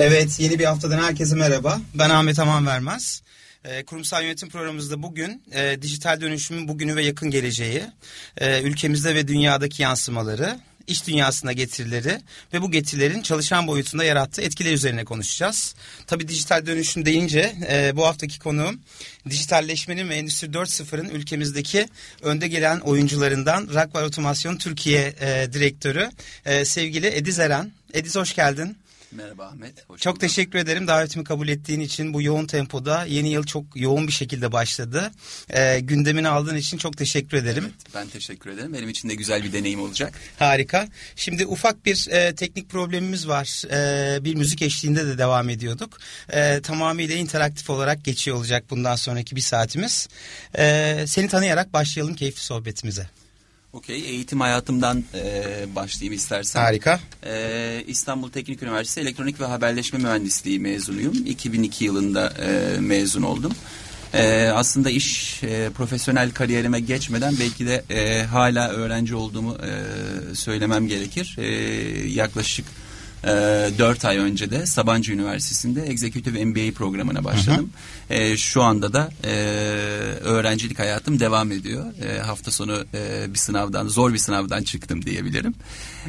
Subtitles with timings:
[0.00, 1.80] Evet yeni bir haftadan herkese merhaba.
[1.94, 3.22] Ben Ahmet Aman Vermez.
[3.64, 7.82] E, kurumsal yönetim programımızda bugün e, dijital dönüşümün bugünü ve yakın geleceği,
[8.36, 12.20] e, ülkemizde ve dünyadaki yansımaları, iş dünyasına getirileri
[12.52, 15.74] ve bu getirilerin çalışan boyutunda yarattığı etkiler üzerine konuşacağız.
[16.06, 18.80] Tabi dijital dönüşüm deyince e, bu haftaki konuğum
[19.30, 21.88] dijitalleşmenin ve Endüstri 4.0'ın ülkemizdeki
[22.22, 26.10] önde gelen oyuncularından Rockwell Otomasyon Türkiye e, Direktörü
[26.44, 27.72] e, sevgili Ediz Eren.
[27.94, 28.76] Ediz hoş geldin.
[29.12, 29.88] Merhaba Ahmet.
[29.88, 30.20] Hoş çok bulduk.
[30.20, 32.14] teşekkür ederim davetimi kabul ettiğin için.
[32.14, 35.10] Bu yoğun tempoda yeni yıl çok yoğun bir şekilde başladı.
[35.50, 37.64] Ee, gündemini aldığın için çok teşekkür ederim.
[37.64, 38.72] Evet, ben teşekkür ederim.
[38.72, 40.14] Benim için de güzel bir deneyim olacak.
[40.38, 40.88] Harika.
[41.16, 43.64] Şimdi ufak bir e, teknik problemimiz var.
[43.70, 45.98] E, bir müzik eşliğinde de devam ediyorduk.
[46.32, 50.08] E, tamamıyla interaktif olarak geçiyor olacak bundan sonraki bir saatimiz.
[50.58, 53.06] E, seni tanıyarak başlayalım keyifli sohbetimize.
[53.72, 56.60] Okey, eğitim hayatımdan e, başlayayım istersen.
[56.60, 57.00] Harika.
[57.26, 61.14] E, İstanbul Teknik Üniversitesi Elektronik ve Haberleşme Mühendisliği mezunuyum.
[61.26, 63.52] 2002 yılında e, mezun oldum.
[64.14, 70.88] E, aslında iş e, profesyonel kariyerime geçmeden belki de e, hala öğrenci olduğumu e, söylemem
[70.88, 71.36] gerekir.
[71.38, 71.46] E,
[72.08, 72.66] yaklaşık
[73.24, 77.70] e, ee, 4 ay önce de Sabancı Üniversitesi'nde Executive MBA programına başladım.
[78.08, 78.18] Hı hı.
[78.18, 79.30] E, şu anda da e,
[80.22, 81.84] öğrencilik hayatım devam ediyor.
[82.04, 85.54] E, hafta sonu e, bir sınavdan, zor bir sınavdan çıktım diyebilirim.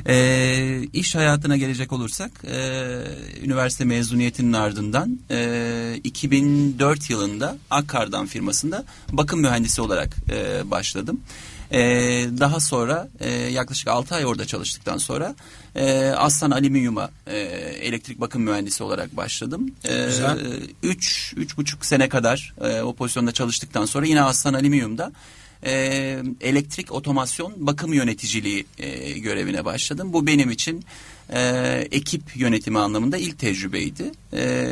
[0.08, 3.02] E, iş hayatına gelecek olursak, e,
[3.44, 11.22] üniversite mezuniyetinin ardından e, 2004 yılında Akkar'dan firmasında bakım mühendisi olarak e, başladım.
[11.72, 11.80] E,
[12.40, 15.36] daha sonra e, yaklaşık 6 ay orada çalıştıktan sonra
[15.76, 17.38] e, Aslan Alüminyum'a e,
[17.82, 19.72] elektrik bakım mühendisi olarak başladım.
[19.84, 20.60] E, Güzel.
[20.84, 25.12] Üç, üç buçuk sene kadar e, o pozisyonda çalıştıktan sonra yine Aslan Alüminyum'da
[25.66, 25.74] e,
[26.42, 30.14] elektrik otomasyon bakım yöneticiliği e, görevine başladım.
[30.14, 30.86] Bu benim için
[31.34, 31.42] e,
[31.92, 34.12] ekip yönetimi anlamında ilk tecrübeydi.
[34.34, 34.68] E,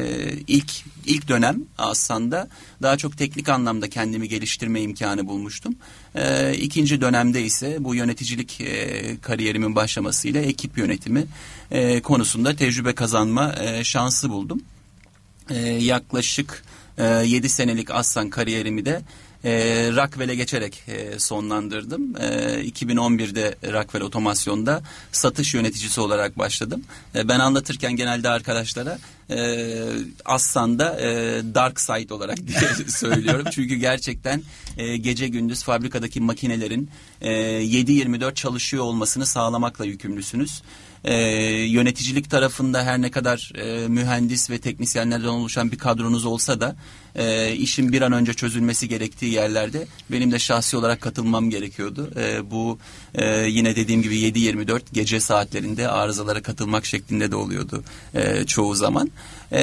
[0.47, 0.71] ilk
[1.05, 2.47] ilk dönem aslında
[2.81, 5.75] daha çok teknik anlamda kendimi geliştirme imkanı bulmuştum.
[6.15, 11.25] E, ikinci dönemde ise bu yöneticilik e, kariyerimin başlamasıyla ekip yönetimi
[11.71, 14.61] e, konusunda tecrübe kazanma e, şansı buldum.
[15.49, 16.63] E, yaklaşık
[16.97, 19.01] e, 7 senelik Aslan kariyerimi de
[19.43, 19.51] e,
[19.91, 22.15] Rockwell'e geçerek e, sonlandırdım.
[22.19, 22.27] E,
[22.69, 24.81] 2011'de Rockwell Otomasyon'da
[25.11, 26.83] satış yöneticisi olarak başladım.
[27.15, 28.97] E, ben anlatırken genelde arkadaşlara
[29.29, 29.75] e,
[30.25, 31.05] Aslan'da e,
[31.55, 33.45] Dark Side olarak diye söylüyorum.
[33.51, 34.41] Çünkü gerçekten
[34.77, 36.89] e, gece gündüz fabrikadaki makinelerin
[37.21, 40.61] e, 7-24 çalışıyor olmasını sağlamakla yükümlüsünüz
[41.03, 41.15] e,
[41.67, 46.75] yöneticilik tarafında her ne kadar e, mühendis ve teknisyenlerden oluşan bir kadronuz olsa da
[47.17, 52.11] e, işin bir an önce çözülmesi gerektiği yerlerde benim de şahsi olarak katılmam gerekiyordu.
[52.15, 52.79] E, bu
[53.15, 57.83] e, yine dediğim gibi 7-24 gece saatlerinde arızalara katılmak şeklinde de oluyordu
[58.13, 59.11] e, çoğu zaman.
[59.51, 59.61] E,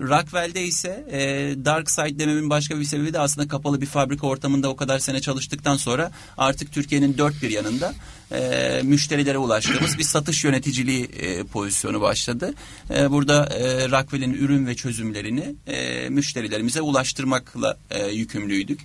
[0.00, 1.20] Rockwell'de ise e,
[1.64, 5.20] Dark Side dememin başka bir sebebi de aslında kapalı bir fabrika ortamında o kadar sene
[5.20, 7.94] çalıştıktan sonra artık Türkiye'nin dört bir yanında
[8.32, 12.54] e, müşterilere ulaştığımız bir satış yöneticiliği e, pozisyonu başladı.
[12.90, 18.80] E, burada e, Rockwell'in ürün ve çözümlerini e, müşterilerimize ulaştırmakla e, yükümlüydük.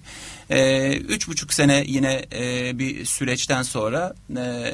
[0.49, 4.73] E, üç buçuk sene yine e, bir süreçten sonra e,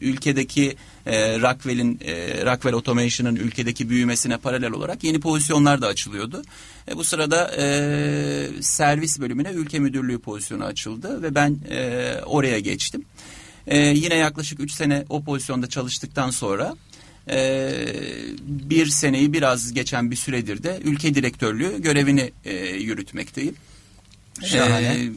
[0.00, 6.42] ülkedeki e, Rockwell'in e, Rockwell Automation'ın ülkedeki büyümesine paralel olarak yeni pozisyonlar da açılıyordu.
[6.88, 13.04] E, bu sırada e, servis bölümüne ülke müdürlüğü pozisyonu açıldı ve ben e, oraya geçtim.
[13.66, 16.74] E, yine yaklaşık üç sene o pozisyonda çalıştıktan sonra
[17.30, 17.72] e,
[18.46, 23.54] bir seneyi biraz geçen bir süredir de ülke direktörlüğü görevini e, yürütmekteyim.
[24.44, 24.86] Şahane.
[24.86, 25.10] E,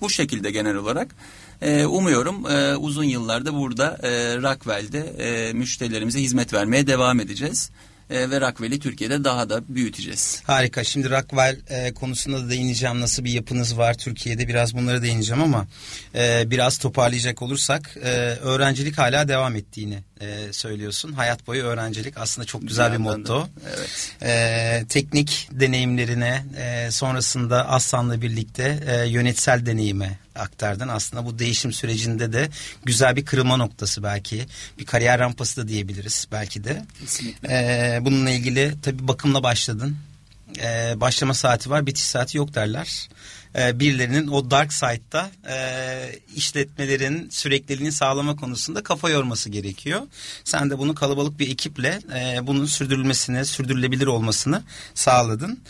[0.00, 1.14] bu şekilde genel olarak.
[1.62, 7.70] E, umuyorum e, uzun yıllarda burada e, Rockwell'de e, müşterilerimize hizmet vermeye devam edeceğiz
[8.10, 10.42] e, ve Rockwell'i Türkiye'de daha da büyüteceğiz.
[10.46, 10.84] Harika.
[10.84, 13.00] Şimdi Rockwell e, konusunda da değineceğim.
[13.00, 15.66] Nasıl bir yapınız var Türkiye'de biraz bunlara değineceğim ama
[16.14, 18.08] e, biraz toparlayacak olursak e,
[18.42, 21.12] öğrencilik hala devam ettiğini e, söylüyorsun.
[21.12, 23.48] Hayat boyu öğrencilik aslında çok güzel bir, bir motto.
[23.76, 24.12] Evet.
[24.22, 30.88] E, teknik deneyimlerine e, sonrasında Aslan'la birlikte e, yönetsel deneyime aktardın.
[30.88, 32.48] Aslında bu değişim sürecinde de
[32.84, 34.46] güzel bir kırılma noktası belki.
[34.78, 36.84] Bir kariyer rampası da diyebiliriz belki de.
[37.00, 37.48] Kesinlikle.
[37.48, 39.96] E, bununla ilgili tabii bakımla başladın.
[40.62, 43.08] E, başlama saati var, bitiş saati yok derler
[43.58, 45.56] e, birilerinin o dark side'da e,
[46.36, 50.02] işletmelerin sürekliliğini sağlama konusunda kafa yorması gerekiyor.
[50.44, 54.62] Sen de bunu kalabalık bir ekiple e, bunun sürdürülmesini, sürdürülebilir olmasını
[54.94, 55.60] sağladın.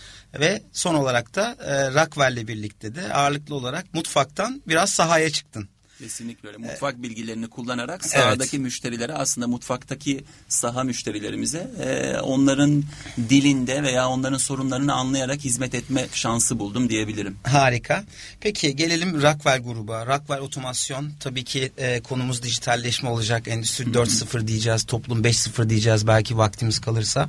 [0.40, 5.68] Ve son olarak da e, Rockwell'le birlikte de ağırlıklı olarak mutfaktan biraz sahaya çıktın.
[5.98, 6.58] Kesinlikle öyle.
[6.58, 8.64] Mutfak bilgilerini kullanarak sahadaki Evet.
[8.64, 12.84] müşterilere aslında mutfaktaki saha müşterilerimize e, onların
[13.28, 17.36] dilinde veya onların sorunlarını anlayarak hizmet etme şansı buldum diyebilirim.
[17.44, 18.04] Harika.
[18.40, 20.06] Peki gelelim Rockwell gruba.
[20.06, 23.48] Rockwell otomasyon tabii ki e, konumuz dijitalleşme olacak.
[23.48, 27.28] Endüstri 4.0 diyeceğiz, toplum 5.0 diyeceğiz belki vaktimiz kalırsa.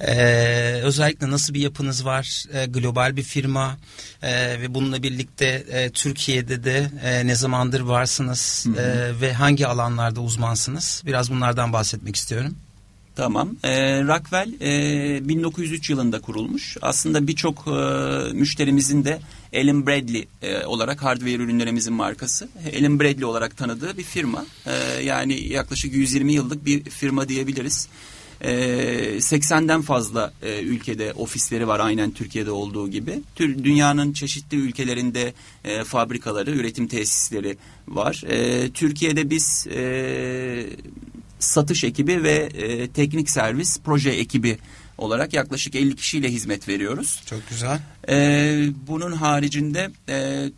[0.00, 0.14] E,
[0.82, 2.44] özellikle nasıl bir yapınız var?
[2.52, 3.76] E, global bir firma
[4.22, 10.20] e, ve bununla birlikte e, Türkiye'de de e, ne zamandır varsınız e, ve hangi alanlarda
[10.20, 11.02] uzmansınız?
[11.06, 12.56] Biraz bunlardan bahsetmek istiyorum.
[13.16, 13.56] Tamam.
[13.62, 16.76] E, Rockwell e, 1903 yılında kurulmuş.
[16.82, 17.70] Aslında birçok e,
[18.32, 19.20] müşterimizin de
[19.54, 22.48] Allen Bradley e, olarak hardware ürünlerimizin markası.
[22.78, 24.46] Allen Bradley olarak tanıdığı bir firma.
[24.66, 27.88] E, yani yaklaşık 120 yıllık bir firma diyebiliriz.
[28.40, 28.52] E,
[29.18, 33.20] 80'den fazla e, ülkede ofisleri var aynen Türkiye'de olduğu gibi.
[33.34, 35.34] Tür, dünyanın çeşitli ülkelerinde
[35.64, 37.56] e, fabrikaları, üretim tesisleri
[37.88, 38.22] var.
[38.26, 40.66] E, Türkiye'de biz e,
[41.38, 44.58] satış ekibi ve e, teknik servis proje ekibi
[44.98, 47.22] olarak yaklaşık 50 kişiyle hizmet veriyoruz.
[47.26, 47.80] Çok güzel.
[48.08, 48.16] E,
[48.86, 50.50] bunun haricinde e,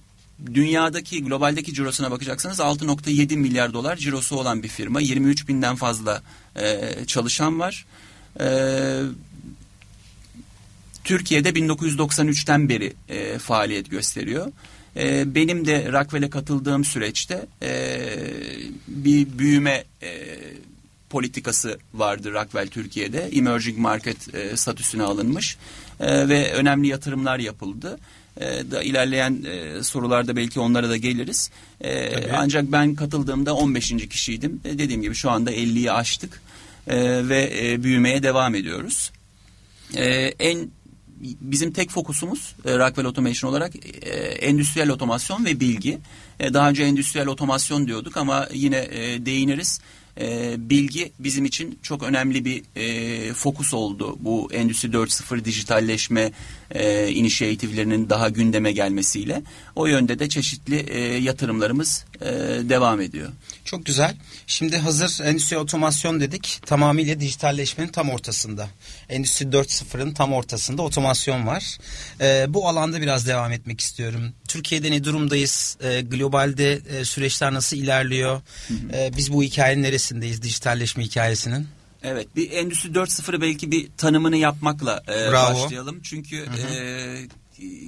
[0.54, 5.00] dünyadaki globaldeki cirosuna bakacaksanız 6.7 milyar dolar cirosu olan bir firma.
[5.00, 6.22] 23 binden fazla
[6.58, 7.86] e, çalışan var.
[8.40, 8.46] E,
[11.04, 14.52] Türkiye'de 1993'ten beri e, faaliyet gösteriyor.
[14.96, 17.98] E, benim de Rockwell'e katıldığım süreçte e,
[18.88, 20.38] bir büyüme e,
[21.10, 23.28] politikası vardı Rockwell Türkiye'de.
[23.32, 25.56] Emerging Market e, statüsüne alınmış
[26.00, 27.98] e, ve önemli yatırımlar yapıldı.
[28.40, 31.50] E, da ilerleyen e, sorularda belki onlara da geliriz.
[31.80, 32.32] E, Tabii.
[32.36, 34.08] ancak ben katıldığımda 15.
[34.08, 34.60] kişiydim.
[34.64, 36.42] E, dediğim gibi şu anda 50'yi aştık
[36.86, 39.12] e, ve e, büyümeye devam ediyoruz.
[39.94, 40.06] E,
[40.38, 40.70] en
[41.20, 43.72] bizim tek fokusumuz e, Rockwell Automation olarak
[44.02, 45.98] e, endüstriyel otomasyon ve bilgi.
[46.40, 49.80] E, daha önce endüstriyel otomasyon diyorduk ama yine e, değiniriz.
[50.20, 54.16] E, bilgi bizim için çok önemli bir e, fokus oldu.
[54.20, 56.32] Bu Endüstri 4.0 dijitalleşme
[56.70, 59.42] e, inisiyatiflerinin daha gündeme gelmesiyle.
[59.74, 62.28] O yönde de çeşitli e, yatırımlarımız e,
[62.68, 63.28] devam ediyor.
[63.64, 64.16] Çok güzel.
[64.46, 66.60] Şimdi hazır endüstri otomasyon dedik.
[66.66, 68.68] Tamamıyla dijitalleşmenin tam ortasında.
[69.08, 71.78] Endüstri 4.0'ın tam ortasında otomasyon var.
[72.20, 74.32] Ee, bu alanda biraz devam etmek istiyorum.
[74.48, 75.76] Türkiye'de ne durumdayız?
[75.82, 78.40] Ee, globalde e, süreçler nasıl ilerliyor?
[78.92, 81.68] Ee, biz bu hikayenin neresindeyiz dijitalleşme hikayesinin?
[82.02, 85.64] Evet bir Endüstri 4.0'ı belki bir tanımını yapmakla e, Bravo.
[85.64, 86.00] başlayalım.
[86.02, 86.76] Çünkü e,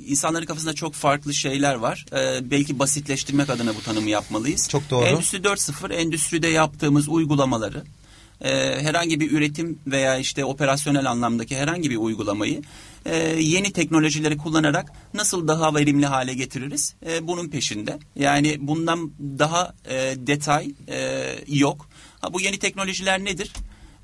[0.06, 2.06] insanların kafasında çok farklı şeyler var.
[2.12, 4.68] E, belki basitleştirmek adına bu tanımı yapmalıyız.
[4.68, 5.04] Çok doğru.
[5.04, 7.84] Endüstri 4.0 endüstride yaptığımız uygulamaları
[8.40, 12.62] e, herhangi bir üretim veya işte operasyonel anlamdaki herhangi bir uygulamayı
[13.06, 17.98] e, yeni teknolojileri kullanarak nasıl daha verimli hale getiririz e, bunun peşinde.
[18.16, 21.88] Yani bundan daha e, detay e, yok.
[22.20, 23.52] Ha, bu yeni teknolojiler nedir?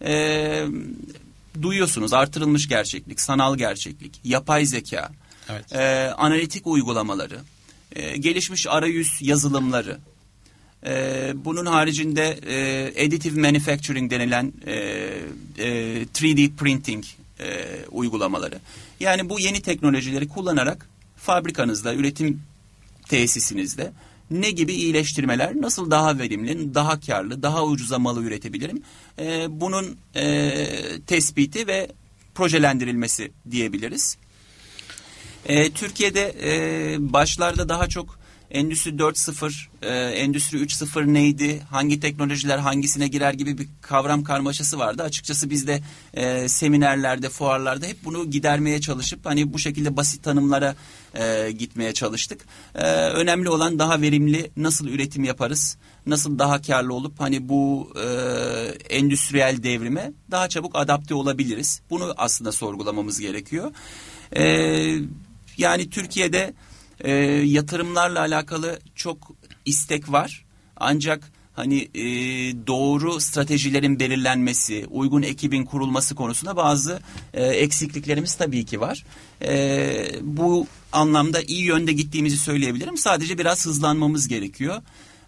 [0.05, 0.67] E,
[1.63, 5.11] duyuyorsunuz artırılmış gerçeklik, sanal gerçeklik, yapay zeka,
[5.49, 5.73] Evet.
[5.73, 7.39] e, analitik uygulamaları,
[7.93, 9.99] e, gelişmiş arayüz yazılımları,
[10.87, 14.75] e, bunun haricinde e, additive manufacturing denilen e,
[15.59, 17.05] e, 3D printing
[17.41, 18.59] e, uygulamaları.
[19.01, 22.43] Yani bu yeni teknolojileri kullanarak fabrikanızda, üretim
[23.09, 23.93] tesisinizde
[24.31, 28.83] ne gibi iyileştirmeler, nasıl daha verimli, daha karlı, daha ucuza malı üretebilirim?
[29.19, 30.67] E, bunun e,
[31.07, 31.89] tespiti ve
[32.35, 34.17] projelendirilmesi diyebiliriz.
[35.47, 38.19] E, Türkiye'de e, başlarda daha çok
[38.51, 45.03] Endüstri 4.0, e, Endüstri 3.0 neydi, hangi teknolojiler hangisine girer gibi bir kavram karmaşası vardı.
[45.03, 45.81] Açıkçası biz de
[46.15, 50.75] e, seminerlerde, fuarlarda hep bunu gidermeye çalışıp hani bu şekilde basit tanımlara
[51.15, 52.41] e, gitmeye çalıştık.
[52.75, 58.07] E, önemli olan daha verimli nasıl üretim yaparız, nasıl daha karlı olup hani bu e,
[58.97, 61.81] endüstriyel devrime daha çabuk adapte olabiliriz.
[61.91, 63.73] Bunu aslında sorgulamamız gerekiyor.
[64.37, 64.45] E,
[65.59, 66.55] yani Türkiye'de
[67.01, 67.13] e,
[67.45, 69.31] yatırımlarla alakalı çok
[69.65, 70.45] istek var.
[70.77, 72.05] Ancak hani e,
[72.67, 77.01] doğru stratejilerin belirlenmesi, uygun ekibin kurulması konusunda bazı
[77.35, 79.05] e, eksikliklerimiz tabii ki var.
[79.43, 82.97] E, bu anlamda iyi yönde gittiğimizi söyleyebilirim.
[82.97, 84.83] Sadece biraz hızlanmamız gerekiyor.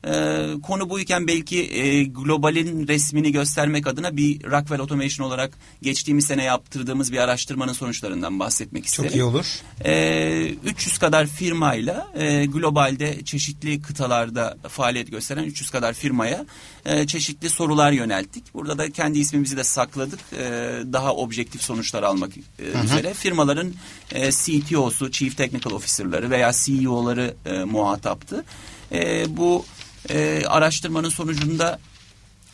[0.07, 6.45] Ee, konu buyken belki e, globalin resmini göstermek adına bir Rockwell Automation olarak geçtiğimiz sene
[6.45, 9.11] yaptırdığımız bir araştırmanın sonuçlarından bahsetmek isterim.
[9.11, 9.47] Çok iyi olur.
[9.85, 16.47] Ee, 300 kadar firmayla e, globalde çeşitli kıtalarda faaliyet gösteren 300 kadar firmaya
[16.85, 18.55] e, çeşitli sorular yönelttik.
[18.55, 20.21] Burada da kendi ismimizi de sakladık.
[20.33, 20.45] E,
[20.93, 23.15] daha objektif sonuçlar almak e, üzere.
[23.15, 23.73] Firmaların
[24.13, 28.45] e, CTO'su, Chief Technical Officer'ları veya CEO'ları e, muhataptı.
[28.93, 29.65] E, bu
[30.11, 31.79] e, araştırmanın sonucunda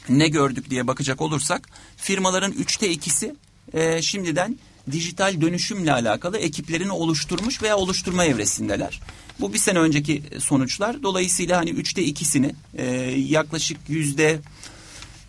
[0.09, 3.35] ne gördük diye bakacak olursak firmaların üçte ikisi
[3.73, 4.59] e, şimdiden
[4.91, 9.01] dijital dönüşümle alakalı ekiplerini oluşturmuş veya oluşturma evresindeler.
[9.41, 11.03] Bu bir sene önceki sonuçlar.
[11.03, 12.87] Dolayısıyla hani üçte ikisini e,
[13.29, 14.41] yaklaşık yüzde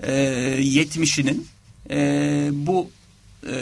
[0.04, 0.14] e,
[0.62, 1.48] yetmişinin
[1.90, 2.90] e, bu
[3.48, 3.56] e,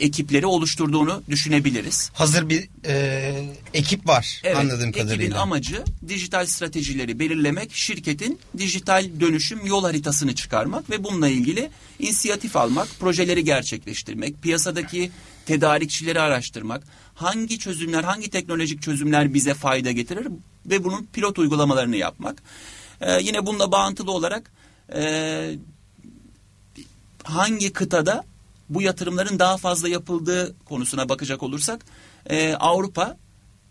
[0.00, 2.10] ekipleri oluşturduğunu düşünebiliriz.
[2.14, 3.34] Hazır bir e,
[3.74, 5.14] ekip var evet, anladığım kadarıyla.
[5.14, 12.56] Ekibin amacı dijital stratejileri belirlemek, şirketin dijital dönüşüm yol haritasını çıkarmak ve bununla ilgili inisiyatif
[12.56, 15.10] almak, projeleri gerçekleştirmek, piyasadaki
[15.46, 20.28] tedarikçileri araştırmak, hangi çözümler, hangi teknolojik çözümler bize fayda getirir
[20.66, 22.42] ve bunun pilot uygulamalarını yapmak.
[23.00, 24.50] Ee, yine bununla bağıntılı olarak
[24.94, 25.54] e,
[27.24, 28.24] hangi kıtada
[28.70, 31.84] bu yatırımların daha fazla yapıldığı konusuna bakacak olursak
[32.26, 33.16] e, Avrupa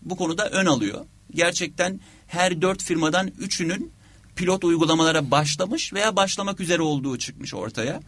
[0.02, 1.04] bu konuda ön alıyor.
[1.34, 3.92] Gerçekten her dört firmadan üçünün
[4.36, 8.00] pilot uygulamalara başlamış veya başlamak üzere olduğu çıkmış ortaya.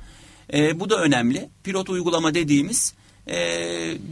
[0.52, 1.48] E, bu da önemli.
[1.64, 2.94] Pilot uygulama dediğimiz
[3.26, 3.38] e,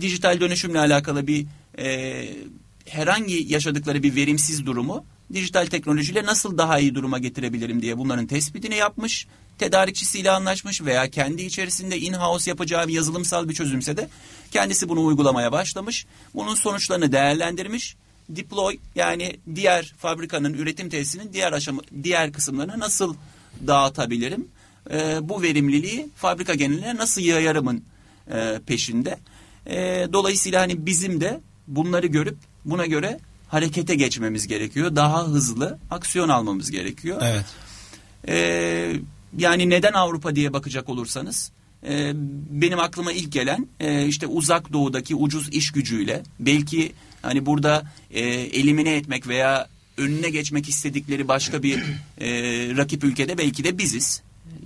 [0.00, 1.46] dijital dönüşümle alakalı bir
[1.78, 2.28] e,
[2.86, 8.74] herhangi yaşadıkları bir verimsiz durumu dijital teknolojiyle nasıl daha iyi duruma getirebilirim diye bunların tespitini
[8.76, 9.26] yapmış
[9.58, 14.08] tedarikçisiyle anlaşmış veya kendi içerisinde in-house yapacağı yazılımsal bir çözümse de
[14.50, 16.06] kendisi bunu uygulamaya başlamış.
[16.34, 17.96] Bunun sonuçlarını değerlendirmiş.
[18.28, 23.14] Deploy yani diğer fabrikanın üretim tesisinin diğer aşama diğer kısımlarına nasıl
[23.66, 24.48] dağıtabilirim?
[24.90, 27.84] E, bu verimliliği fabrika geneline nasıl yayarımın
[28.30, 29.18] e, peşinde.
[29.66, 33.18] E, dolayısıyla hani bizim de bunları görüp buna göre
[33.48, 34.96] harekete geçmemiz gerekiyor.
[34.96, 37.22] Daha hızlı aksiyon almamız gerekiyor.
[37.22, 37.44] Evet.
[38.28, 39.00] E,
[39.38, 41.52] yani neden Avrupa diye bakacak olursanız
[41.88, 42.12] e,
[42.50, 48.20] benim aklıma ilk gelen e, işte uzak doğudaki ucuz iş gücüyle belki hani burada e,
[48.30, 51.78] elimine etmek veya önüne geçmek istedikleri başka bir
[52.20, 52.30] e,
[52.76, 54.22] rakip ülkede belki de biziz.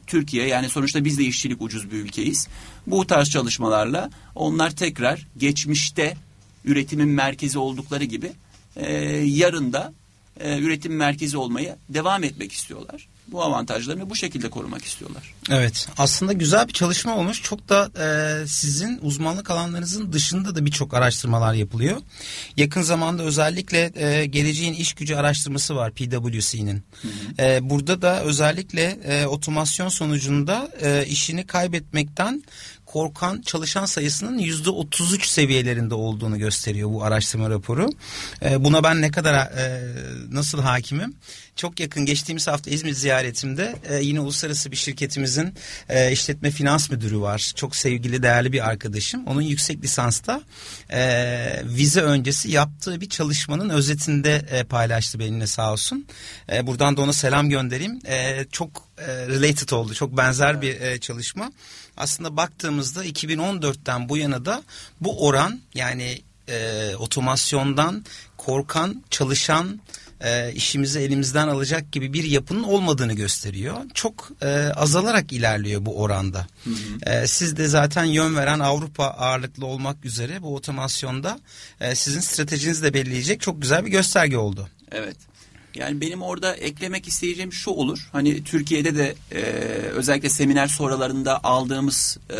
[0.06, 2.48] Türkiye yani sonuçta biz de işçilik ucuz bir ülkeyiz.
[2.86, 6.16] Bu tarz çalışmalarla onlar tekrar geçmişte
[6.64, 8.32] üretimin merkezi oldukları gibi
[8.76, 8.92] e,
[9.26, 9.92] yarın da
[10.40, 15.34] e, üretim merkezi olmaya devam etmek istiyorlar bu avantajlarını bu şekilde korumak istiyorlar.
[15.50, 17.42] Evet aslında güzel bir çalışma olmuş.
[17.42, 21.96] Çok da e, sizin uzmanlık alanlarınızın dışında da birçok araştırmalar yapılıyor.
[22.56, 26.82] Yakın zamanda özellikle e, geleceğin iş gücü araştırması var PwC'nin.
[27.38, 32.42] E, burada da özellikle e, otomasyon sonucunda e, işini kaybetmekten
[32.92, 37.88] korkan çalışan sayısının yüzde 33 seviyelerinde olduğunu gösteriyor bu araştırma raporu.
[38.42, 39.94] E, buna ben ne kadar e,
[40.30, 41.14] nasıl hakimim?
[41.56, 45.54] Çok yakın geçtiğimiz hafta İzmir ziyaretimde e, yine uluslararası bir şirketimizin
[45.88, 47.52] e, işletme finans müdürü var.
[47.56, 49.26] Çok sevgili değerli bir arkadaşım.
[49.26, 50.42] Onun yüksek lisansta
[51.64, 56.06] vize öncesi yaptığı bir çalışmanın özetinde paylaştı benimle sağ olsun.
[56.62, 58.00] Buradan da ona selam göndereyim.
[58.52, 59.94] Çok related oldu.
[59.94, 61.52] Çok benzer bir çalışma.
[61.96, 64.62] Aslında baktığımızda 2014'ten bu yana da
[65.00, 68.04] bu oran yani e, otomasyondan
[68.36, 69.80] korkan çalışan
[70.20, 73.76] e, işimizi elimizden alacak gibi bir yapının olmadığını gösteriyor.
[73.94, 76.46] Çok e, azalarak ilerliyor bu oranda.
[76.64, 77.10] Hı hı.
[77.10, 81.40] E, siz de zaten yön veren Avrupa ağırlıklı olmak üzere bu otomasyonda
[81.80, 84.68] e, sizin stratejinizi de belirleyecek çok güzel bir gösterge oldu.
[84.92, 85.16] Evet.
[85.74, 88.08] Yani benim orada eklemek isteyeceğim şu olur.
[88.12, 89.40] Hani Türkiye'de de e,
[89.72, 92.36] özellikle seminer sorularında aldığımız e,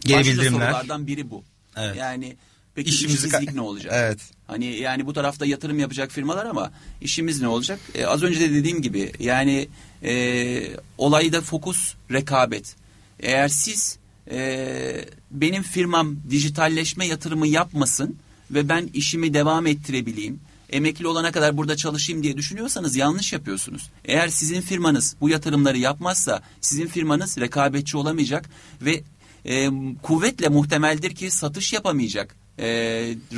[0.00, 0.50] Geri bildirimler.
[0.50, 1.42] sorulardan biri bu.
[1.76, 1.96] Evet.
[1.96, 2.36] Yani
[2.74, 3.92] peki İşimizi işsizlik ne olacak?
[3.96, 4.18] Evet.
[4.46, 7.80] Hani yani bu tarafta yatırım yapacak firmalar ama işimiz ne olacak?
[7.94, 9.68] E, az önce de dediğim gibi yani
[10.02, 12.76] e, olayda fokus rekabet.
[13.20, 13.98] Eğer siz
[14.30, 18.16] e, benim firmam dijitalleşme yatırımı yapmasın
[18.50, 20.40] ve ben işimi devam ettirebileyim
[20.72, 23.90] emekli olana kadar burada çalışayım diye düşünüyorsanız yanlış yapıyorsunuz.
[24.04, 28.50] Eğer sizin firmanız bu yatırımları yapmazsa sizin firmanız rekabetçi olamayacak
[28.82, 29.02] ve
[29.44, 29.68] e,
[30.02, 32.68] kuvvetle muhtemeldir ki satış yapamayacak e,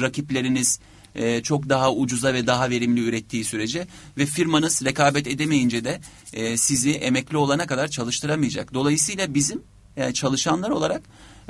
[0.01, 0.81] rakipleriniz
[1.15, 3.87] e, çok daha ucuza ve daha verimli ürettiği sürece
[4.19, 6.01] ve firmanız rekabet edemeyince de
[6.33, 8.75] e, sizi emekli olana kadar çalıştıramayacak.
[8.75, 9.63] Dolayısıyla bizim
[9.97, 11.03] e, çalışanlar olarak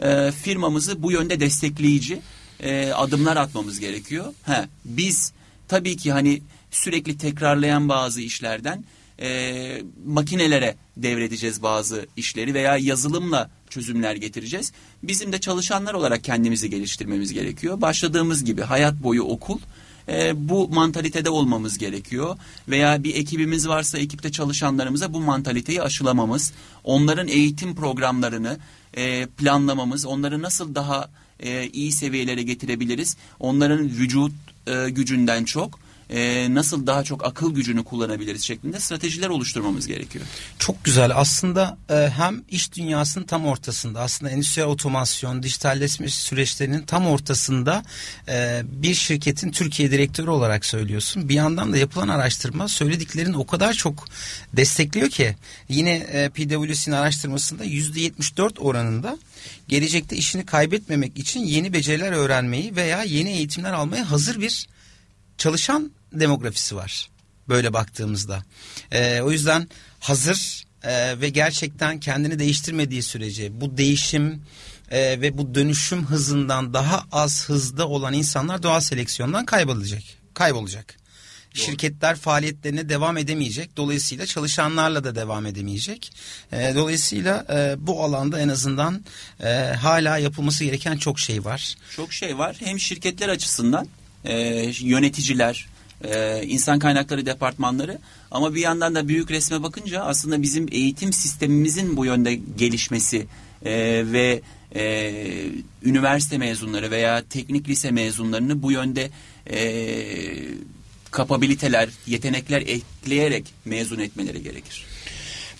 [0.02, 2.20] e, firmamızı bu yönde destekleyici
[2.60, 4.34] e, adımlar atmamız gerekiyor.
[4.42, 5.32] Ha, biz
[5.68, 8.84] tabii ki hani sürekli tekrarlayan bazı işlerden
[9.20, 14.72] e, makinelere devredeceğiz bazı işleri veya yazılımla çözümler getireceğiz.
[15.02, 17.80] Bizim de çalışanlar olarak kendimizi geliştirmemiz gerekiyor.
[17.80, 19.58] Başladığımız gibi hayat boyu okul
[20.08, 22.36] e, bu mantalitede olmamız gerekiyor.
[22.68, 26.52] Veya bir ekibimiz varsa ekipte çalışanlarımıza bu mantaliteyi aşılamamız,
[26.84, 28.58] onların eğitim programlarını
[28.96, 31.10] e, planlamamız, onları nasıl daha
[31.44, 34.32] e, iyi seviyelere getirebiliriz, onların vücut
[34.66, 40.24] e, gücünden çok e, nasıl daha çok akıl gücünü kullanabiliriz şeklinde stratejiler oluşturmamız gerekiyor.
[40.58, 41.10] Çok güzel.
[41.14, 47.82] Aslında e, hem iş dünyasının tam ortasında aslında endüstriyel otomasyon, dijitalleşme süreçlerinin tam ortasında
[48.28, 51.28] e, bir şirketin Türkiye direktörü olarak söylüyorsun.
[51.28, 54.04] Bir yandan da yapılan araştırma söylediklerin o kadar çok
[54.52, 55.36] destekliyor ki
[55.68, 59.18] yine e, PwC'nin araştırmasında %74 oranında
[59.68, 64.66] gelecekte işini kaybetmemek için yeni beceriler öğrenmeyi veya yeni eğitimler almaya hazır bir
[65.38, 67.10] çalışan demografisi var.
[67.48, 68.42] Böyle baktığımızda.
[68.90, 69.68] Ee, o yüzden
[70.00, 74.42] hazır e, ve gerçekten kendini değiştirmediği sürece bu değişim
[74.90, 80.02] e, ve bu dönüşüm hızından daha az hızda olan insanlar doğal seleksiyondan kaybolacak.
[80.34, 81.03] Kaybolacak.
[81.54, 83.76] Şirketler faaliyetlerine devam edemeyecek.
[83.76, 86.12] Dolayısıyla çalışanlarla da devam edemeyecek.
[86.52, 89.04] E, dolayısıyla e, bu alanda en azından
[89.40, 89.48] e,
[89.82, 91.74] hala yapılması gereken çok şey var.
[91.96, 92.56] Çok şey var.
[92.64, 93.88] Hem şirketler açısından
[94.24, 94.36] e,
[94.80, 95.66] yöneticiler,
[96.42, 97.98] insan kaynakları departmanları
[98.30, 103.26] ama bir yandan da büyük resme bakınca aslında bizim eğitim sistemimizin bu yönde gelişmesi
[104.12, 104.42] ve
[104.76, 105.12] e,
[105.82, 109.10] üniversite mezunları veya teknik lise mezunlarını bu yönde
[109.50, 109.58] e,
[111.14, 114.84] kapabiliteler, yetenekler ekleyerek mezun etmeleri gerekir.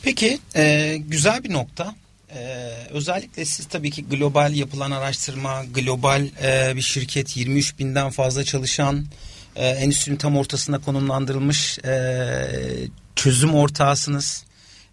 [0.03, 1.95] Peki e, güzel bir nokta.
[2.37, 8.45] Ee, özellikle siz tabii ki global yapılan araştırma, global e, bir şirket 23 binden fazla
[8.45, 9.07] çalışan,
[9.57, 12.49] e, endüstrinin tam ortasında konumlandırılmış e,
[13.17, 14.45] çözüm ortağısınız.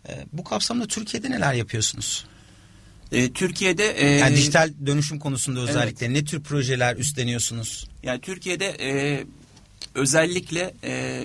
[0.10, 2.26] E, bu kapsamda Türkiye'de neler yapıyorsunuz?
[3.12, 6.16] E, Türkiye'de e, yani dijital dönüşüm konusunda özellikle evet.
[6.16, 7.88] ne tür projeler üstleniyorsunuz?
[8.04, 9.24] Yani Türkiye'de e,
[9.96, 11.24] özellikle e,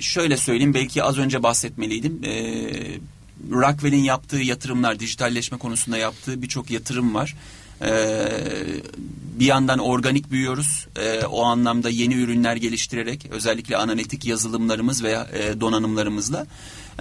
[0.00, 2.24] şöyle söyleyeyim belki az önce bahsetmeliydim.
[2.24, 2.72] E,
[3.50, 7.34] Rockwell'in yaptığı yatırımlar, dijitalleşme konusunda yaptığı birçok yatırım var.
[7.82, 8.28] Ee,
[9.38, 10.86] bir yandan organik büyüyoruz.
[10.96, 16.46] Ee, o anlamda yeni ürünler geliştirerek özellikle analitik yazılımlarımız veya e, donanımlarımızla.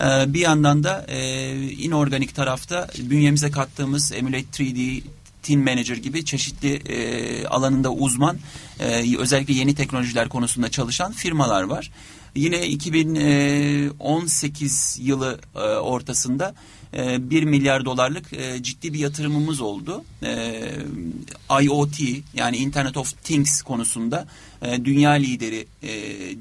[0.02, 5.02] Ee, bir yandan da e, inorganik tarafta bünyemize kattığımız Emulate 3D,
[5.46, 8.38] Team Manager gibi çeşitli e, alanında uzman
[8.80, 11.92] e, özellikle yeni teknolojiler konusunda çalışan firmalar var.
[12.36, 16.56] Yine 2018 yılı e, ortasında
[16.94, 20.04] 1 e, milyar dolarlık e, ciddi bir yatırımımız oldu.
[21.62, 22.00] IoT
[22.34, 24.28] yani Internet of Things konusunda
[24.62, 25.68] dünya lideri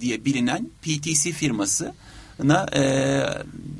[0.00, 1.94] diye bilinen PTC firması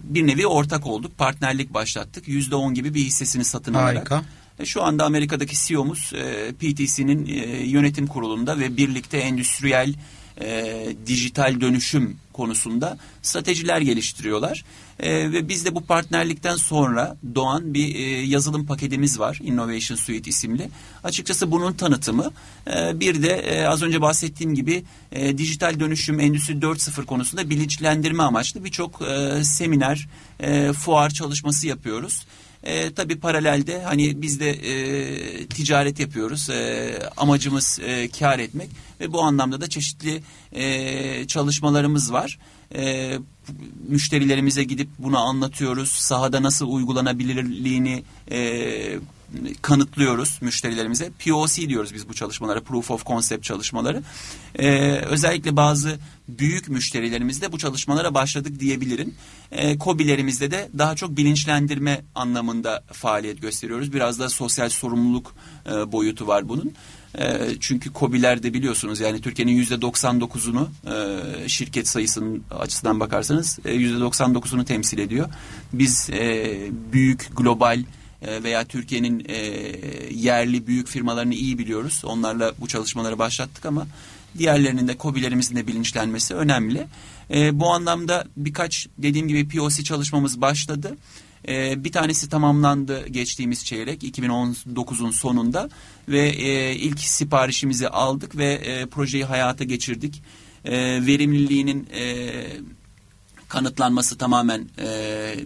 [0.04, 1.18] bir nevi ortak olduk.
[1.18, 2.28] Partnerlik başlattık.
[2.28, 4.10] Yüzde on gibi bir hissesini satın alarak.
[4.10, 4.24] Harika.
[4.64, 6.12] Şu anda Amerika'daki CEO'muz
[6.58, 7.26] PTC'nin
[7.64, 9.94] yönetim kurulunda ve birlikte endüstriyel
[10.40, 14.64] e, dijital dönüşüm konusunda stratejiler geliştiriyorlar.
[15.00, 19.38] E, ve biz de bu partnerlikten sonra doğan bir e, yazılım paketimiz var.
[19.42, 20.68] Innovation Suite isimli.
[21.04, 22.32] Açıkçası bunun tanıtımı.
[22.74, 28.22] E, bir de e, az önce bahsettiğim gibi e, dijital dönüşüm Endüstri 4.0 konusunda bilinçlendirme
[28.22, 30.08] amaçlı birçok e, seminer,
[30.40, 32.26] e, fuar çalışması yapıyoruz.
[32.64, 36.50] E, tabii paralelde hani biz de e, ticaret yapıyoruz.
[36.50, 40.22] E, amacımız e, kar etmek ve bu anlamda da çeşitli
[40.52, 42.38] e, çalışmalarımız var.
[42.74, 43.14] E,
[43.88, 45.88] müşterilerimize gidip bunu anlatıyoruz.
[45.88, 48.98] Sahada nasıl uygulanabilirliğini e,
[49.62, 51.10] kanıtlıyoruz müşterilerimize.
[51.24, 54.02] POC diyoruz biz bu çalışmalara, Proof of Concept çalışmaları.
[54.58, 59.14] Ee, özellikle bazı büyük müşterilerimizde bu çalışmalara başladık diyebilirim.
[59.52, 63.92] Ee, COBİ'lerimizde de daha çok bilinçlendirme anlamında faaliyet gösteriyoruz.
[63.92, 65.34] Biraz da sosyal sorumluluk
[65.66, 66.72] e, boyutu var bunun.
[67.18, 74.04] E, çünkü COBİ'lerde biliyorsunuz yani Türkiye'nin yüzde 99'unu e, şirket sayısının açısından bakarsanız e, yüzde
[74.04, 75.28] 99'unu temsil ediyor.
[75.72, 76.56] Biz e,
[76.92, 77.84] büyük global e,
[78.44, 79.36] veya Türkiye'nin e,
[80.14, 82.02] yerli büyük firmalarını iyi biliyoruz.
[82.04, 83.86] Onlarla bu çalışmaları başlattık ama
[84.38, 86.86] diğerlerinin de COBİ'lerimizin de bilinçlenmesi önemli.
[87.30, 90.96] E, bu anlamda birkaç dediğim gibi POC çalışmamız başladı.
[91.84, 95.68] bir tanesi tamamlandı geçtiğimiz çeyrek 2019'un sonunda
[96.08, 96.36] ve
[96.76, 100.22] ilk siparişimizi aldık ve projeyi hayata geçirdik.
[101.06, 101.88] verimliliğinin
[103.48, 104.68] kanıtlanması tamamen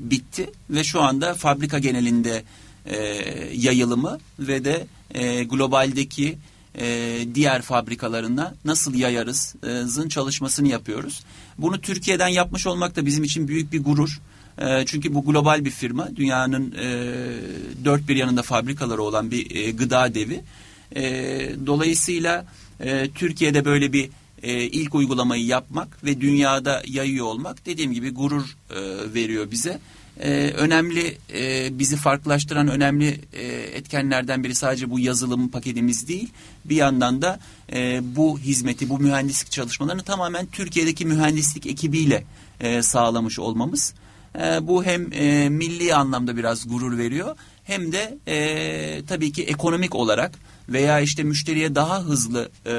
[0.00, 2.42] bitti ve şu anda fabrika genelinde
[2.86, 2.96] e,
[3.54, 6.38] yayılımı ve de e, globaldeki
[6.78, 11.24] e, diğer fabrikalarına nasıl yayarızın çalışmasını yapıyoruz.
[11.58, 14.20] Bunu Türkiye'den yapmış olmak da bizim için büyük bir gurur.
[14.58, 16.16] E, çünkü bu global bir firma.
[16.16, 16.86] Dünyanın e,
[17.84, 20.40] dört bir yanında fabrikaları olan bir e, gıda devi.
[20.96, 21.02] E,
[21.66, 22.46] dolayısıyla
[22.80, 24.10] e, Türkiye'de böyle bir
[24.42, 29.78] e, ilk uygulamayı yapmak ve dünyada yayıyor olmak dediğim gibi gurur e, veriyor bize.
[30.20, 36.28] E, önemli e, bizi farklılaştıran önemli e, etkenlerden biri sadece bu yazılım paketimiz değil.
[36.64, 37.40] Bir yandan da
[37.72, 42.24] e, bu hizmeti, bu mühendislik çalışmalarını tamamen Türkiye'deki mühendislik ekibiyle
[42.60, 43.94] e, sağlamış olmamız.
[44.34, 49.94] E, bu hem e, milli anlamda biraz gurur veriyor hem de e, tabii ki ekonomik
[49.94, 52.72] olarak veya işte müşteriye daha hızlı e,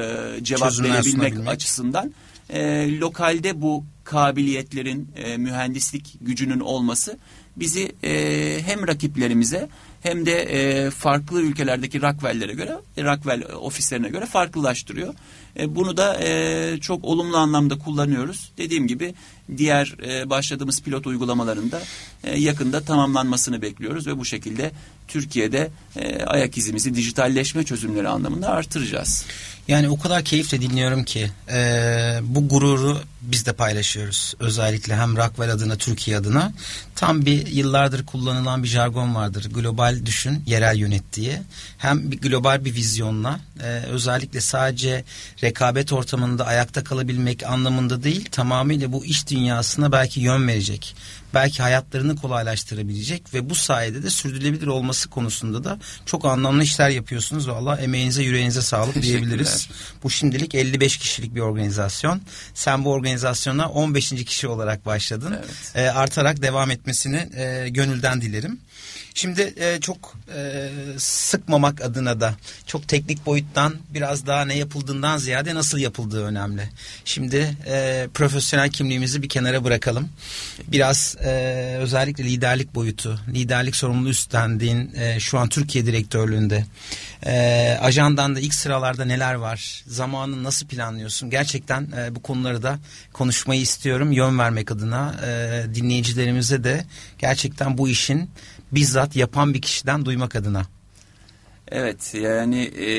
[0.44, 2.14] cevap Çözümler verebilmek açısından
[2.50, 7.18] e, lokalde bu kabiliyetlerin, e, mühendislik gücünün olması
[7.56, 9.70] bizi e, hem rakiplerimize
[10.02, 15.14] hem de e, farklı ülkelerdeki Rockwell'lere göre, Rockwell ofislerine göre farklılaştırıyor.
[15.60, 18.52] E, bunu da e, çok olumlu anlamda kullanıyoruz.
[18.58, 19.14] Dediğim gibi
[19.58, 21.82] diğer e, başladığımız pilot uygulamalarında
[22.24, 24.72] e, yakında tamamlanmasını bekliyoruz ve bu şekilde
[25.08, 29.26] Türkiye'de e, ayak izimizi dijitalleşme çözümleri anlamında artıracağız.
[29.68, 31.60] Yani o kadar keyifle dinliyorum ki e,
[32.24, 34.34] bu gururu biz de paylaşıyoruz.
[34.40, 36.54] Özellikle hem Rockwell adına Türkiye adına
[36.96, 39.50] tam bir yıllardır kullanılan bir jargon vardır.
[39.54, 41.42] Global düşün, yerel yönet diye.
[41.78, 45.04] Hem bir global bir vizyonla e, özellikle sadece
[45.44, 50.96] rekabet ortamında ayakta kalabilmek anlamında değil tamamıyla bu iş dünyasına belki yön verecek.
[51.34, 57.50] Belki hayatlarını kolaylaştırabilecek ve bu sayede de sürdürülebilir olması konusunda da çok anlamlı işler yapıyorsunuz.
[57.50, 59.70] Valla emeğinize yüreğinize sağlık diyebiliriz.
[60.04, 62.22] Bu şimdilik 55 kişilik bir organizasyon.
[62.54, 64.10] Sen bu organizasyona 15.
[64.10, 65.36] kişi olarak başladın.
[65.40, 65.76] Evet.
[65.76, 68.60] E, artarak devam etmesini e, gönülden dilerim.
[69.14, 75.56] Şimdi e, çok e, sıkmamak adına da çok teknik boyuttan biraz daha ne yapıldığından ziyade
[75.56, 76.70] nasıl yapıldığı önemli.
[77.06, 80.10] Şimdi e, profesyonel kimliğimizi bir kenara bırakalım.
[80.68, 81.30] Biraz e,
[81.80, 86.66] özellikle liderlik boyutu, liderlik sorumluluğu üstlendiğin e, şu an Türkiye direktörlüğünde.
[87.26, 89.84] E, ajandan da ilk sıralarda neler var?
[89.88, 91.30] Zamanını nasıl planlıyorsun?
[91.30, 92.80] Gerçekten e, bu konuları da
[93.14, 94.12] konuşmayı istiyorum.
[94.12, 96.86] Yön vermek adına e, dinleyicilerimize de
[97.18, 98.30] gerçekten bu işin
[98.72, 100.66] bizzat yapan bir kişiden duymak adına.
[101.72, 102.90] Evet yani e,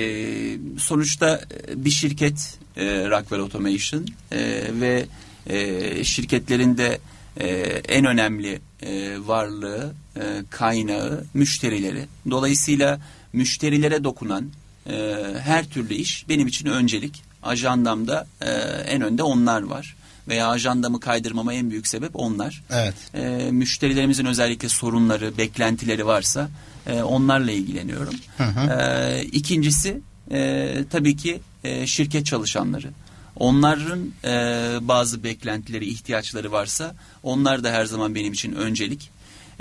[0.79, 1.41] sonuçta
[1.75, 4.41] bir şirket e, Rockwell Automation e,
[4.81, 5.07] ve
[5.47, 7.01] e, şirketlerin de
[7.37, 7.49] e,
[7.89, 12.07] en önemli e, varlığı, e, kaynağı müşterileri.
[12.31, 13.01] Dolayısıyla
[13.33, 14.51] müşterilere dokunan
[14.87, 17.23] e, her türlü iş benim için öncelik.
[17.43, 18.51] Ajandamda e,
[18.87, 19.97] en önde onlar var
[20.31, 22.62] veya ajandamı kaydırmama en büyük sebep onlar.
[22.71, 22.95] Evet.
[23.14, 26.49] E, müşterilerimizin özellikle sorunları, beklentileri varsa
[26.87, 28.14] e, onlarla ilgileniyorum.
[28.37, 28.81] Hı hı.
[28.81, 30.01] E, ikincisi
[30.33, 32.90] e, tabii ki e, şirket çalışanları.
[33.37, 34.33] Onların e,
[34.81, 39.11] bazı beklentileri, ihtiyaçları varsa onlar da her zaman benim için öncelik.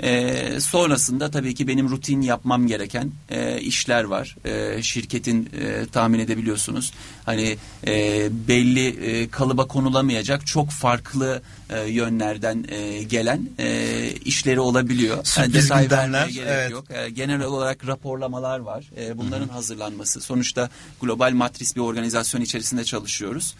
[0.02, 4.36] E, sonrasında tabii ki benim rutin yapmam gereken e, işler var.
[4.44, 6.92] E, şirketin e, tahmin edebiliyorsunuz.
[7.24, 15.24] Hani e, belli e, kalıba konulamayacak çok farklı e, yönlerden e, gelen e, işleri olabiliyor.
[15.24, 16.70] Sürpriz detay gündemler, vermeye gerek evet.
[16.70, 16.84] yok.
[16.90, 18.84] E, genel olarak raporlamalar var.
[18.96, 20.20] E, bunların hazırlanması.
[20.20, 23.54] Sonuçta global matris bir organizasyon içerisinde çalışıyoruz.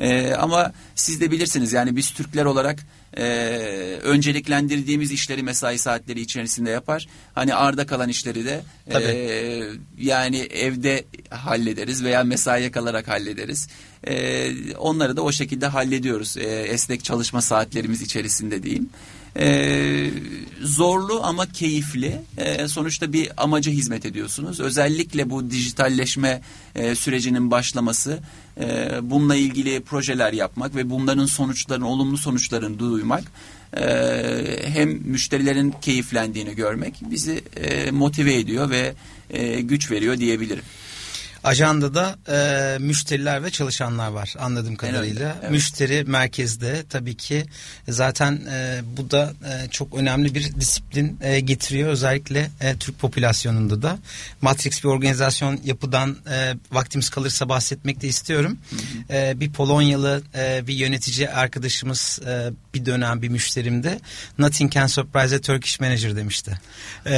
[0.00, 2.78] E, ama siz de bilirsiniz yani biz Türkler olarak
[3.16, 3.22] e,
[4.02, 7.06] önceliklendirdiğimiz işleri mesai saatleri içerisinde yapar.
[7.34, 8.60] Hani arda kalan işleri de
[8.94, 9.62] e,
[9.98, 13.68] yani evde hallederiz veya mesaiye kalarak hallederiz.
[14.06, 16.36] E, onları da o şekilde hallediyoruz.
[16.36, 18.90] E, esnek çalışma saatlerimiz içerisinde diyeyim.
[19.38, 20.10] E,
[20.62, 22.20] zorlu ama keyifli.
[22.36, 24.60] E, sonuçta bir amaca hizmet ediyorsunuz.
[24.60, 26.42] Özellikle bu dijitalleşme
[26.74, 28.20] e, sürecinin başlaması,
[28.60, 33.24] e, bununla ilgili projeler yapmak ve bunların sonuçlarını, olumlu sonuçlarını duymak,
[33.76, 33.82] e,
[34.64, 38.94] hem müşterilerin keyiflendiğini görmek bizi e, motive ediyor ve
[39.30, 40.64] e, güç veriyor diyebilirim.
[41.44, 45.36] Ajandada e, müşteriler ve çalışanlar var anladığım kadarıyla.
[45.40, 45.50] evet.
[45.50, 47.44] Müşteri merkezde tabii ki
[47.88, 53.82] zaten e, bu da e, çok önemli bir disiplin e, getiriyor özellikle e, Türk popülasyonunda
[53.82, 53.98] da.
[54.42, 58.58] Matrix bir organizasyon yapıdan e, vaktimiz kalırsa bahsetmek de istiyorum.
[59.10, 64.00] E, bir Polonyalı e, bir yönetici arkadaşımız e, bir dönem bir müşterimde
[64.38, 66.60] Nothing can surprise a Turkish manager demişti.
[67.06, 67.12] E,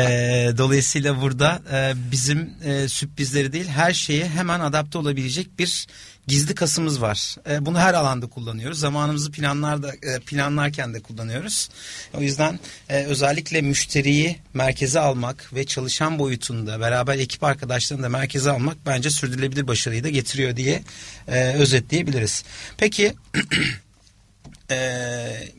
[0.59, 5.87] dolayısıyla burada e, bizim e, sürprizleri değil her şeye hemen adapte olabilecek bir
[6.27, 7.37] gizli kasımız var.
[7.51, 8.79] E, bunu her alanda kullanıyoruz.
[8.79, 11.69] Zamanımızı planlarda e, planlarken de kullanıyoruz.
[12.15, 18.51] O yüzden e, özellikle müşteriyi merkeze almak ve çalışan boyutunda beraber ekip arkadaşlarını da merkeze
[18.51, 20.83] almak bence sürdürülebilir başarıyı da getiriyor diye
[21.29, 22.45] e, özetleyebiliriz.
[22.77, 23.15] Peki
[24.71, 24.79] e,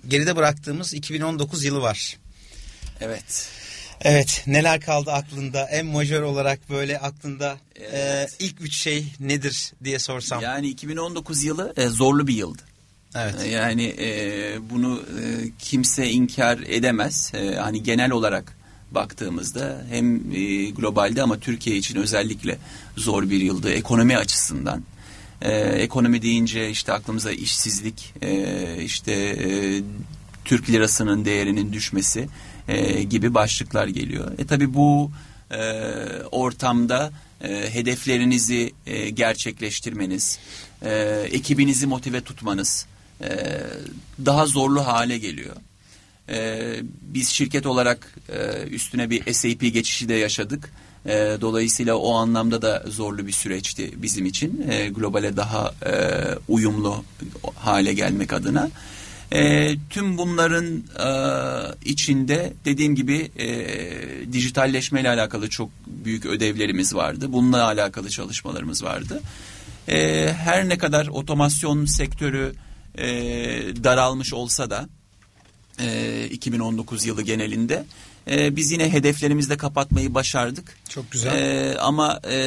[0.08, 2.18] geride bıraktığımız 2019 yılı var.
[3.02, 3.63] Evet.
[4.04, 8.30] Evet neler kaldı aklında en majör olarak böyle aklında Evet.
[8.40, 10.42] e, ilk üç şey nedir diye sorsam.
[10.42, 12.62] Yani 2019 yılı e, zorlu bir yıldı.
[13.16, 13.36] Evet.
[13.52, 14.10] Yani e,
[14.70, 15.24] bunu e,
[15.60, 17.32] kimse inkar edemez.
[17.34, 18.58] E, hani genel olarak
[18.92, 22.58] baktığımızda hem e, globalde ama Türkiye için özellikle
[22.98, 24.84] zor bir yıldı ekonomi açısından.
[25.42, 29.82] E, ekonomi deyince işte aklımıza işsizlik, e, işte e,
[30.46, 32.28] Türk lirasının değerinin düşmesi
[32.68, 34.32] e, gibi başlıklar geliyor.
[34.38, 35.12] E tabi bu
[35.52, 35.84] e,
[36.32, 40.40] ortamda e, hedeflerinizi e, gerçekleştirmeniz,
[40.82, 40.92] e,
[41.32, 42.86] ekibinizi motive tutmanız
[43.22, 43.28] e,
[44.26, 45.56] daha zorlu hale geliyor.
[46.30, 50.70] E, biz şirket olarak e, üstüne bir SAP geçişi de yaşadık.
[51.06, 54.66] E, dolayısıyla o anlamda da zorlu bir süreçti bizim için.
[54.70, 55.94] E, globale daha e,
[56.48, 57.04] uyumlu
[57.56, 58.70] hale gelmek adına.
[59.34, 61.10] E, tüm bunların e,
[61.86, 63.48] içinde dediğim gibi e,
[64.34, 67.26] dijitalleşme ile alakalı çok büyük ödevlerimiz vardı.
[67.30, 69.22] Bununla alakalı çalışmalarımız vardı.
[69.90, 72.54] E, her ne kadar otomasyon sektörü
[72.98, 73.06] e,
[73.84, 74.90] daralmış olsa da
[75.80, 77.86] e, 2019 yılı genelinde
[78.32, 80.78] e, biz yine hedeflerimizde kapatmayı başardık.
[80.90, 81.36] Çok güzel.
[81.36, 82.38] E, ama e,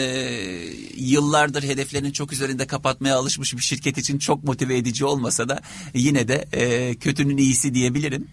[0.97, 5.61] yıllardır hedeflerini çok üzerinde kapatmaya alışmış bir şirket için çok motive edici olmasa da
[5.95, 8.29] yine de e, kötünün iyisi diyebilirim.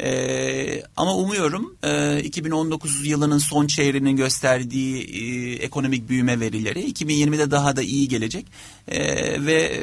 [0.00, 7.76] Ee, ama umuyorum e, 2019 yılının son çeyreğinin gösterdiği e, ekonomik büyüme verileri 2020'de daha
[7.76, 8.46] da iyi gelecek
[8.88, 9.00] e,
[9.46, 9.80] ve e,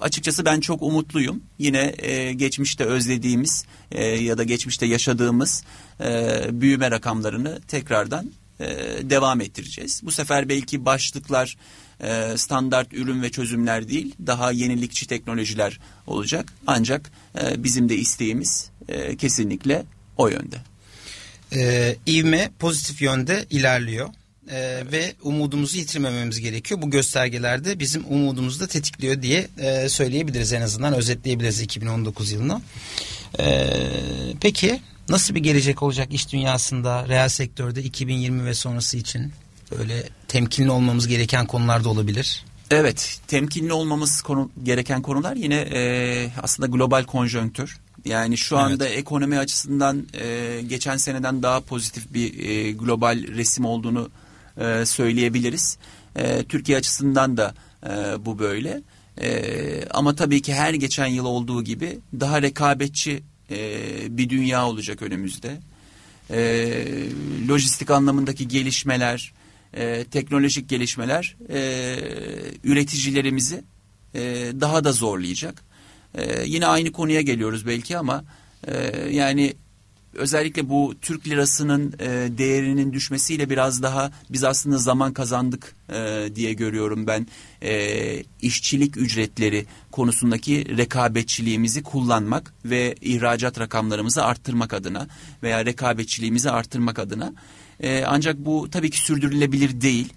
[0.00, 1.42] açıkçası ben çok umutluyum.
[1.58, 5.64] Yine e, geçmişte özlediğimiz e, ya da geçmişte yaşadığımız
[6.00, 8.30] e, büyüme rakamlarını tekrardan
[8.60, 8.66] e,
[9.10, 10.00] devam ettireceğiz.
[10.04, 11.56] Bu sefer belki başlıklar
[12.00, 16.52] e, standart ürün ve çözümler değil daha yenilikçi teknolojiler olacak.
[16.66, 19.84] Ancak e, bizim de isteğimiz e, kesinlikle
[20.16, 20.56] o yönde.
[21.56, 24.08] Ee, ivme pozitif yönde ilerliyor.
[24.50, 26.82] Ee, ve umudumuzu yitirmememiz gerekiyor.
[26.82, 32.60] Bu göstergelerde bizim umudumuzu da tetikliyor diye e, söyleyebiliriz en azından özetleyebiliriz 2019 yılını.
[33.38, 33.66] Ee,
[34.40, 39.32] peki nasıl bir gelecek olacak iş dünyasında, reel sektörde 2020 ve sonrası için?
[39.78, 42.44] Böyle temkinli olmamız gereken konular da olabilir.
[42.70, 47.78] Evet, temkinli olmamız konu, gereken konular yine e, aslında global konjonktür.
[48.04, 48.98] Yani şu anda evet.
[48.98, 54.10] ekonomi açısından e, geçen seneden daha pozitif bir e, global resim olduğunu
[54.60, 55.78] e, söyleyebiliriz.
[56.16, 57.54] E, Türkiye açısından da
[57.86, 58.82] e, bu böyle.
[59.20, 65.02] E, ama tabii ki her geçen yıl olduğu gibi daha rekabetçi e, bir dünya olacak
[65.02, 65.60] önümüzde.
[66.30, 66.38] E,
[67.48, 69.32] lojistik anlamındaki gelişmeler,
[69.74, 71.98] e, teknolojik gelişmeler e,
[72.64, 73.64] üreticilerimizi
[74.14, 74.20] e,
[74.60, 75.73] daha da zorlayacak.
[76.14, 78.24] E, yine aynı konuya geliyoruz belki ama
[78.66, 78.74] e,
[79.10, 79.54] yani
[80.14, 86.52] özellikle bu Türk lirasının e, değerinin düşmesiyle biraz daha biz aslında zaman kazandık e, diye
[86.52, 87.26] görüyorum ben
[87.62, 95.06] e, işçilik ücretleri konusundaki rekabetçiliğimizi kullanmak ve ihracat rakamlarımızı arttırmak adına
[95.42, 97.32] veya rekabetçiliğimizi arttırmak adına
[97.80, 100.12] e, ancak bu tabii ki sürdürülebilir değil.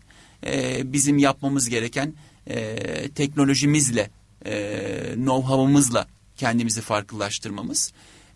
[0.45, 2.13] E, bizim yapmamız gereken
[2.47, 2.75] e,
[3.09, 4.09] teknolojimizle,
[4.47, 6.07] e, know-how'ımızla
[6.37, 7.93] kendimizi farklılaştırmamız.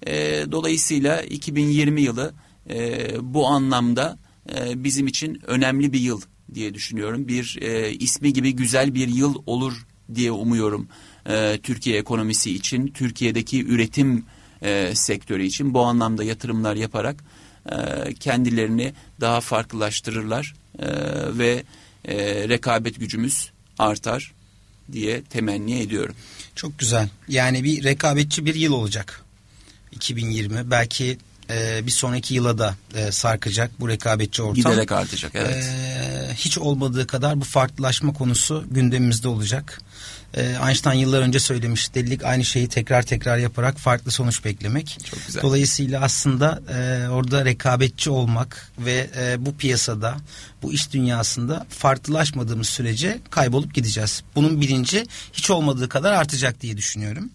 [0.07, 2.33] E, dolayısıyla 2020 yılı
[2.69, 4.17] e, bu anlamda
[4.55, 6.21] e, bizim için önemli bir yıl
[6.53, 7.27] diye düşünüyorum.
[7.27, 10.87] Bir e, ismi gibi güzel bir yıl olur diye umuyorum
[11.29, 14.25] e, Türkiye ekonomisi için, Türkiye'deki üretim
[14.61, 17.23] e, sektörü için bu anlamda yatırımlar yaparak
[17.71, 20.87] e, kendilerini daha farklılaştırırlar e,
[21.37, 21.63] ve
[22.05, 22.15] e,
[22.49, 24.33] rekabet gücümüz artar
[24.93, 26.15] diye temenni ediyorum.
[26.55, 27.09] Çok güzel.
[27.27, 29.21] Yani bir rekabetçi bir yıl olacak.
[29.91, 31.17] 2020 belki
[31.49, 34.55] e, bir sonraki yıla da e, sarkacak bu rekabetçi ortam.
[34.55, 35.55] Giderek artacak evet.
[35.55, 39.81] E, hiç olmadığı kadar bu farklılaşma konusu gündemimizde olacak.
[40.33, 44.97] E, Einstein yıllar önce söylemiş delilik aynı şeyi tekrar tekrar yaparak farklı sonuç beklemek.
[45.03, 45.41] Çok güzel.
[45.41, 50.17] Dolayısıyla aslında e, orada rekabetçi olmak ve e, bu piyasada
[50.61, 54.23] bu iş dünyasında farklılaşmadığımız sürece kaybolup gideceğiz.
[54.35, 57.29] Bunun bilinci hiç olmadığı kadar artacak diye düşünüyorum.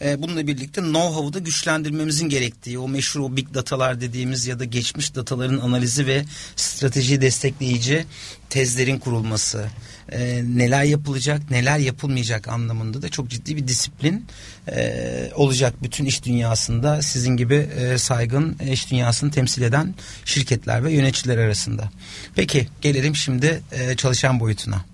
[0.00, 4.64] E, bununla birlikte know-how'u da güçlendirmemizin gerektiği o meşhur o big datalar dediğimiz ya da
[4.64, 6.24] geçmiş dataların analizi ve
[6.56, 8.06] strateji destekleyici
[8.50, 9.66] tezlerin kurulması
[10.12, 14.26] e, neler yapılacak neler yapılmayacak anlamında da çok ciddi bir disiplin
[14.72, 20.92] e, olacak bütün iş dünyasında sizin gibi e, saygın iş dünyasını temsil eden şirketler ve
[20.92, 21.90] yöneticiler arasında.
[22.34, 24.84] Peki gelelim şimdi e, çalışan boyutuna.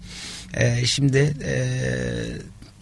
[0.54, 1.64] E, şimdi e,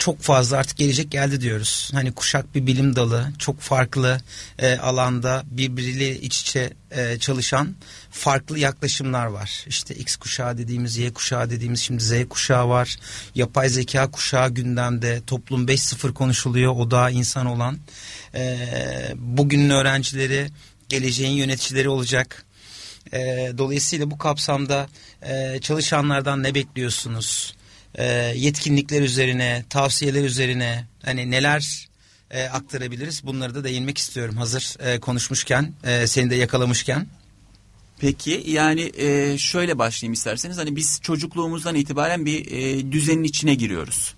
[0.03, 1.91] çok fazla artık gelecek geldi diyoruz.
[1.93, 4.21] Hani kuşak bir bilim dalı çok farklı
[4.59, 7.75] e, alanda birbiriyle iç içe e, çalışan
[8.11, 9.65] farklı yaklaşımlar var.
[9.67, 12.97] İşte X kuşağı dediğimiz, Y kuşağı dediğimiz şimdi Z kuşağı var.
[13.35, 15.21] Yapay zeka kuşağı gündemde.
[15.27, 16.73] Toplum 5.0 konuşuluyor.
[16.77, 17.79] O da insan olan.
[18.35, 18.59] E,
[19.17, 20.51] bugünün öğrencileri
[20.89, 22.45] geleceğin yöneticileri olacak.
[23.13, 24.89] E, dolayısıyla bu kapsamda
[25.23, 27.55] e, çalışanlardan ne bekliyorsunuz?
[27.95, 28.05] E,
[28.37, 31.89] yetkinlikler üzerine, tavsiyeler üzerine hani neler
[32.31, 33.27] e, aktarabiliriz?
[33.27, 37.07] Bunları da değinmek istiyorum hazır e, konuşmuşken, e, seni de yakalamışken.
[37.99, 44.15] Peki yani e, şöyle başlayayım isterseniz hani biz çocukluğumuzdan itibaren bir e, düzenin içine giriyoruz.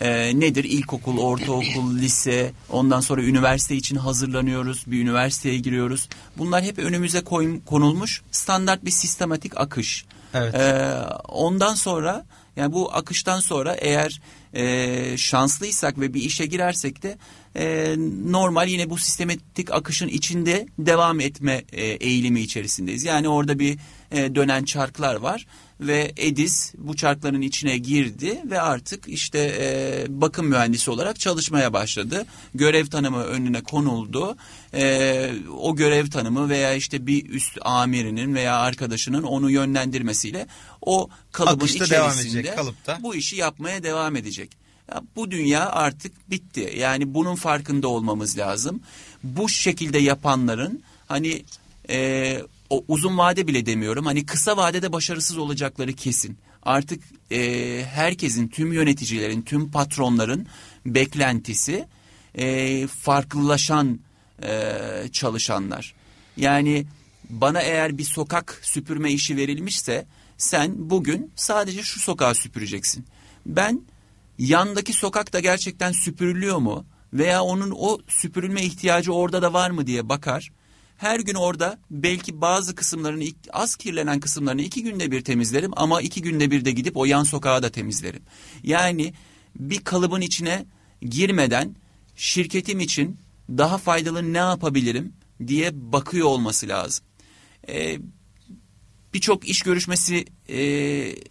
[0.00, 0.64] E, nedir?
[0.64, 6.08] İlkokul, ortaokul, lise, ondan sonra üniversite için hazırlanıyoruz, bir üniversiteye giriyoruz.
[6.38, 10.04] Bunlar hep önümüze koy, konulmuş standart bir sistematik akış.
[10.34, 10.54] Evet.
[10.54, 10.94] E,
[11.28, 12.26] ondan sonra
[12.56, 14.20] yani bu akıştan sonra eğer
[14.54, 17.18] e, şanslıysak ve bir işe girersek de
[17.56, 17.94] e,
[18.30, 23.04] normal yine bu sistematik akışın içinde devam etme e, eğilimi içerisindeyiz.
[23.04, 23.78] Yani orada bir
[24.10, 25.46] e, dönen çarklar var
[25.80, 32.26] ve Edis bu çarkların içine girdi ve artık işte e, bakım mühendisi olarak çalışmaya başladı.
[32.54, 34.36] Görev tanımı önüne konuldu.
[34.74, 40.46] E, o görev tanımı veya işte bir üst amirinin veya arkadaşının onu yönlendirmesiyle
[40.82, 42.98] o kalıbın Akışta içerisinde devam edecek, kalıpta.
[43.02, 44.50] bu işi yapmaya devam edecek.
[44.88, 46.74] Ya bu dünya artık bitti.
[46.78, 48.80] Yani bunun farkında olmamız lazım.
[49.22, 51.42] Bu şekilde yapanların hani
[51.90, 54.06] e, o uzun vade bile demiyorum.
[54.06, 56.38] Hani kısa vadede başarısız olacakları kesin.
[56.62, 60.46] Artık e, herkesin, tüm yöneticilerin, tüm patronların
[60.86, 61.86] beklentisi
[62.34, 64.00] e, farklılaşan
[64.42, 64.72] e,
[65.12, 65.94] çalışanlar.
[66.36, 66.86] Yani
[67.30, 70.06] bana eğer bir sokak süpürme işi verilmişse
[70.38, 73.06] sen bugün sadece şu sokağı süpüreceksin.
[73.46, 73.80] Ben
[74.38, 80.08] yandaki sokakta gerçekten süpürülüyor mu veya onun o süpürülme ihtiyacı orada da var mı diye
[80.08, 80.52] bakar.
[80.96, 86.22] Her gün orada belki bazı kısımlarını az kirlenen kısımlarını iki günde bir temizlerim ama iki
[86.22, 88.22] günde bir de gidip o yan sokağı da temizlerim.
[88.62, 89.14] Yani
[89.56, 90.66] bir kalıbın içine
[91.02, 91.76] girmeden
[92.16, 95.12] şirketim için daha faydalı ne yapabilirim
[95.46, 97.04] diye bakıyor olması lazım.
[97.68, 97.98] Ee,
[99.16, 100.58] Birçok iş görüşmesi e,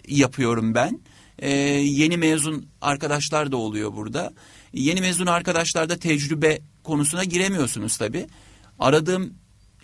[0.07, 0.99] yapıyorum ben
[1.39, 4.33] e, yeni mezun arkadaşlar da oluyor burada.
[4.73, 8.27] Yeni mezun arkadaşlarda tecrübe konusuna giremiyorsunuz tabi.
[8.79, 9.33] Aradığım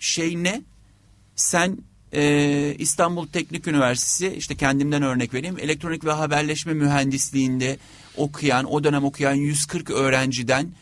[0.02, 0.62] şey ne?
[1.36, 1.78] Sen
[2.12, 5.58] e, İstanbul Teknik Üniversitesi işte kendimden örnek vereyim.
[5.58, 7.78] Elektronik ve haberleşme mühendisliğinde
[8.16, 10.72] okuyan o dönem okuyan 140 öğrenciden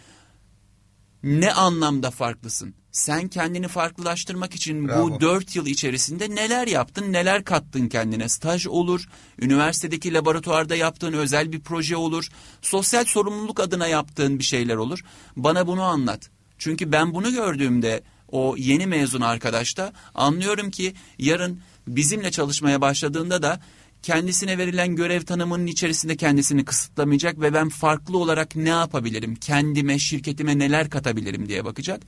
[1.22, 2.74] ne anlamda farklısın?
[2.92, 5.10] Sen kendini farklılaştırmak için Bravo.
[5.10, 8.28] bu dört yıl içerisinde neler yaptın, neler kattın kendine?
[8.28, 12.28] Staj olur, üniversitedeki laboratuvarda yaptığın özel bir proje olur,
[12.62, 15.00] sosyal sorumluluk adına yaptığın bir şeyler olur.
[15.36, 16.30] Bana bunu anlat.
[16.58, 23.60] Çünkü ben bunu gördüğümde o yeni mezun arkadaşta anlıyorum ki yarın bizimle çalışmaya başladığında da
[24.02, 30.58] kendisine verilen görev tanımının içerisinde kendisini kısıtlamayacak ve ben farklı olarak ne yapabilirim, kendime, şirketime
[30.58, 32.02] neler katabilirim diye bakacak.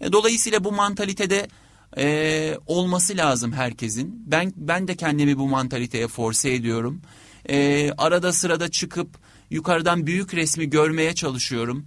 [0.00, 1.48] E, dolayısıyla bu mantalitede
[1.98, 4.22] e, olması lazım herkesin.
[4.26, 7.02] Ben ben de kendimi bu mantaliteye force ediyorum.
[7.50, 9.08] E, arada sırada çıkıp
[9.50, 11.86] yukarıdan büyük resmi görmeye çalışıyorum.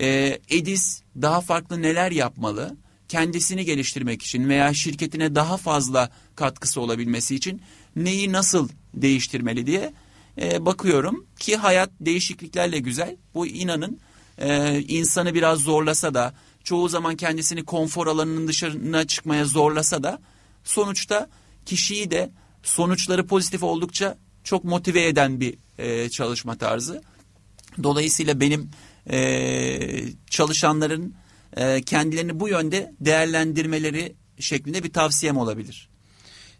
[0.00, 2.76] E, Edis daha farklı neler yapmalı?
[3.08, 7.62] Kendisini geliştirmek için veya şirketine daha fazla katkısı olabilmesi için
[7.96, 9.92] neyi nasıl değiştirmeli diye
[10.40, 13.16] e, bakıyorum ki hayat değişikliklerle güzel.
[13.34, 14.00] Bu inanın
[14.38, 20.18] e, insanı biraz zorlasa da çoğu zaman kendisini konfor alanının dışına çıkmaya zorlasa da
[20.64, 21.28] sonuçta
[21.66, 22.30] kişiyi de
[22.62, 27.02] sonuçları pozitif oldukça çok motive eden bir e, çalışma tarzı.
[27.82, 28.70] Dolayısıyla benim
[29.10, 29.78] e,
[30.30, 31.14] çalışanların
[31.56, 35.88] e, kendilerini bu yönde değerlendirmeleri şeklinde bir tavsiyem olabilir.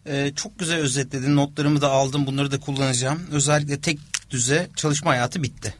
[0.09, 1.37] Ee, çok güzel özetledin.
[1.37, 2.27] Notlarımı da aldım.
[2.27, 3.23] Bunları da kullanacağım.
[3.33, 3.99] Özellikle tek
[4.31, 5.75] düze çalışma hayatı bitti.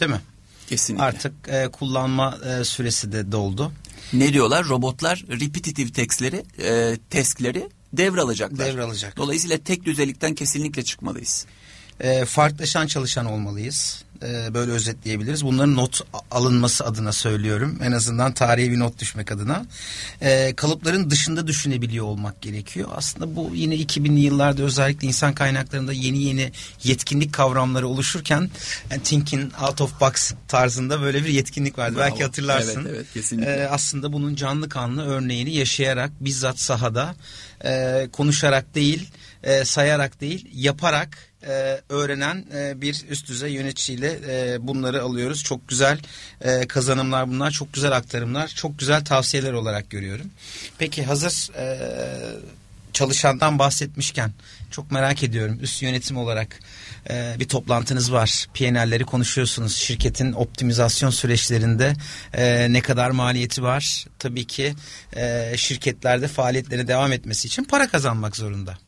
[0.00, 0.20] Değil mi?
[0.68, 1.04] Kesinlikle.
[1.04, 3.72] Artık e, kullanma e, süresi de doldu.
[4.12, 4.68] Ne diyorlar?
[4.68, 8.66] Robotlar repetitive textleri, e, testleri devralacaklar.
[8.66, 9.16] Devralacak.
[9.16, 11.46] Dolayısıyla tek düzelikten kesinlikle çıkmalıyız.
[12.00, 14.04] E, farklılaşan çalışan olmalıyız.
[14.22, 15.44] E, böyle özetleyebiliriz.
[15.44, 17.78] Bunların not alınması adına söylüyorum.
[17.82, 19.66] En azından tarihi bir not düşmek adına.
[20.20, 22.88] E, kalıpların dışında düşünebiliyor olmak gerekiyor.
[22.96, 26.52] Aslında bu yine 2000'li yıllarda özellikle insan kaynaklarında yeni yeni
[26.84, 28.50] yetkinlik kavramları oluşurken
[28.90, 31.96] yani thinking out of box tarzında böyle bir yetkinlik vardı.
[31.96, 32.04] Bravo.
[32.10, 32.80] Belki hatırlarsın.
[32.86, 33.52] Evet, evet kesinlikle.
[33.52, 37.14] E, aslında bunun canlı kanlı örneğini yaşayarak bizzat sahada
[37.64, 39.08] e, konuşarak değil
[39.42, 45.44] e, sayarak değil yaparak e, öğrenen e, bir üst düzey yöneticiyle e, bunları alıyoruz.
[45.44, 45.98] Çok güzel
[46.40, 50.30] e, kazanımlar bunlar, çok güzel aktarımlar, çok güzel tavsiyeler olarak görüyorum.
[50.78, 51.78] Peki hazır e,
[52.92, 54.32] çalışandan bahsetmişken
[54.70, 56.60] çok merak ediyorum üst yönetim olarak
[57.10, 58.46] e, bir toplantınız var.
[58.54, 59.76] PNL'leri konuşuyorsunuz.
[59.76, 61.92] Şirketin optimizasyon süreçlerinde
[62.34, 64.06] e, ne kadar maliyeti var?
[64.18, 64.74] Tabii ki
[65.16, 68.78] e, şirketlerde faaliyetleri devam etmesi için para kazanmak zorunda.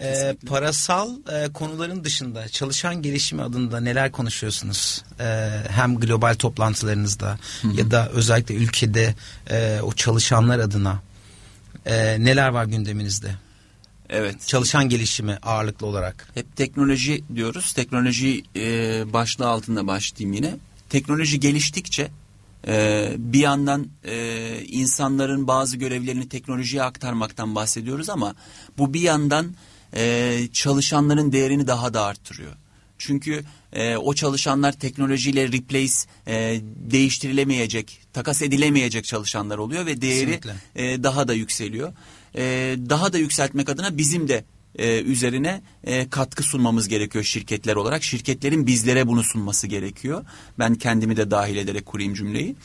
[0.00, 5.04] E, parasal e, konuların dışında çalışan gelişimi adında neler konuşuyorsunuz?
[5.20, 7.76] E, hem global toplantılarınızda hı hı.
[7.76, 9.14] ya da özellikle ülkede
[9.50, 11.02] e, o çalışanlar adına
[11.86, 13.34] e, neler var gündeminizde?
[14.08, 14.46] Evet.
[14.46, 16.28] Çalışan gelişimi ağırlıklı olarak.
[16.34, 17.72] Hep teknoloji diyoruz.
[17.72, 18.62] Teknoloji e,
[19.12, 20.56] başlığı altında başlayayım yine.
[20.90, 22.10] Teknoloji geliştikçe
[22.66, 28.34] e, bir yandan e, insanların bazı görevlerini teknolojiye aktarmaktan bahsediyoruz ama
[28.78, 29.54] bu bir yandan
[29.96, 32.52] e, çalışanların değerini daha da arttırıyor.
[32.98, 35.94] Çünkü e, o çalışanlar teknolojiyle replace
[36.26, 36.60] e,
[36.90, 40.40] değiştirilemeyecek, takas edilemeyecek çalışanlar oluyor ve değeri
[40.76, 41.92] e, daha da yükseliyor.
[42.34, 44.44] E, daha da yükseltmek adına bizim de
[44.78, 48.02] e, üzerine e, katkı sunmamız gerekiyor şirketler olarak.
[48.02, 50.24] Şirketlerin bizlere bunu sunması gerekiyor.
[50.58, 52.56] Ben kendimi de dahil ederek kurayım cümleyi.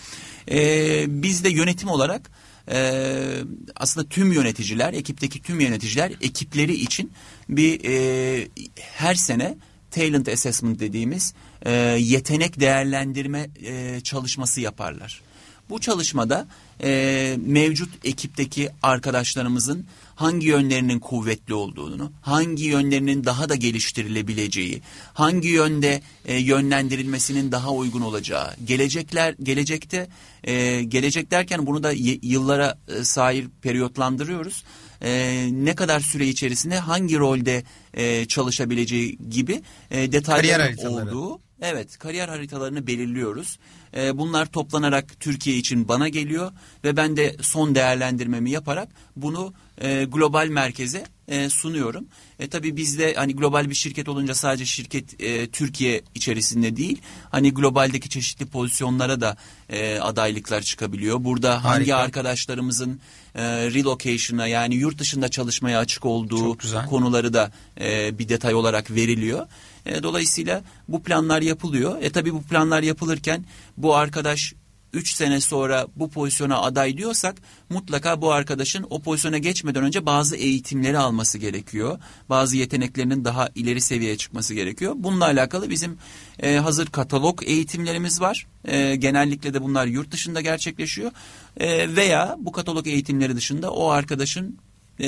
[0.51, 2.31] E, biz de yönetim olarak
[2.71, 3.43] e,
[3.75, 7.11] aslında tüm yöneticiler, ekipteki tüm yöneticiler ekipleri için
[7.49, 9.57] bir e, her sene
[9.91, 11.33] talent assessment dediğimiz
[11.65, 15.21] e, yetenek değerlendirme e, çalışması yaparlar.
[15.69, 16.47] Bu çalışmada
[16.83, 19.85] e, mevcut ekipteki arkadaşlarımızın
[20.15, 24.81] hangi yönlerinin kuvvetli olduğunu, hangi yönlerinin daha da geliştirilebileceği,
[25.13, 30.07] hangi yönde e, yönlendirilmesinin daha uygun olacağı, gelecekler gelecekte
[30.43, 31.91] e, gelecek derken bunu da
[32.21, 34.63] yıllara e, sahip periyotlandırıyoruz.
[35.01, 37.63] E, ne kadar süre içerisinde hangi rolde
[37.93, 39.61] e, çalışabileceği gibi
[39.91, 43.59] e, detayların olduğu Evet, kariyer haritalarını belirliyoruz.
[43.95, 46.51] E, bunlar toplanarak Türkiye için bana geliyor
[46.83, 52.05] ve ben de son değerlendirmemi yaparak bunu e, global merkeze e, sunuyorum.
[52.39, 57.53] E, tabii bizde hani global bir şirket olunca sadece şirket e, Türkiye içerisinde değil, hani
[57.53, 59.37] globaldeki çeşitli pozisyonlara da
[59.69, 61.23] e, adaylıklar çıkabiliyor.
[61.23, 61.69] Burada Harika.
[61.69, 62.99] hangi arkadaşlarımızın
[63.35, 66.57] e, relocation'a yani yurt dışında çalışmaya açık olduğu
[66.89, 69.47] konuları da e, bir detay olarak veriliyor.
[69.85, 72.01] E, dolayısıyla bu planlar yapılıyor.
[72.01, 73.45] E tabi bu planlar yapılırken
[73.77, 74.53] bu arkadaş
[74.95, 77.35] 3 sene sonra bu pozisyona aday diyorsak
[77.69, 81.99] mutlaka bu arkadaşın o pozisyona geçmeden önce bazı eğitimleri alması gerekiyor.
[82.29, 84.93] Bazı yeteneklerinin daha ileri seviyeye çıkması gerekiyor.
[84.97, 85.97] Bununla alakalı bizim
[86.39, 88.47] e, hazır katalog eğitimlerimiz var.
[88.65, 91.11] E, genellikle de bunlar yurt dışında gerçekleşiyor.
[91.57, 94.57] E, veya bu katalog eğitimleri dışında o arkadaşın
[94.99, 95.07] e,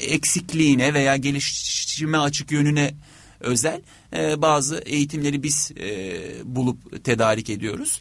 [0.00, 2.94] eksikliğine veya gelişime açık yönüne
[3.40, 3.80] özel
[4.16, 8.00] e, bazı eğitimleri biz e, bulup tedarik ediyoruz.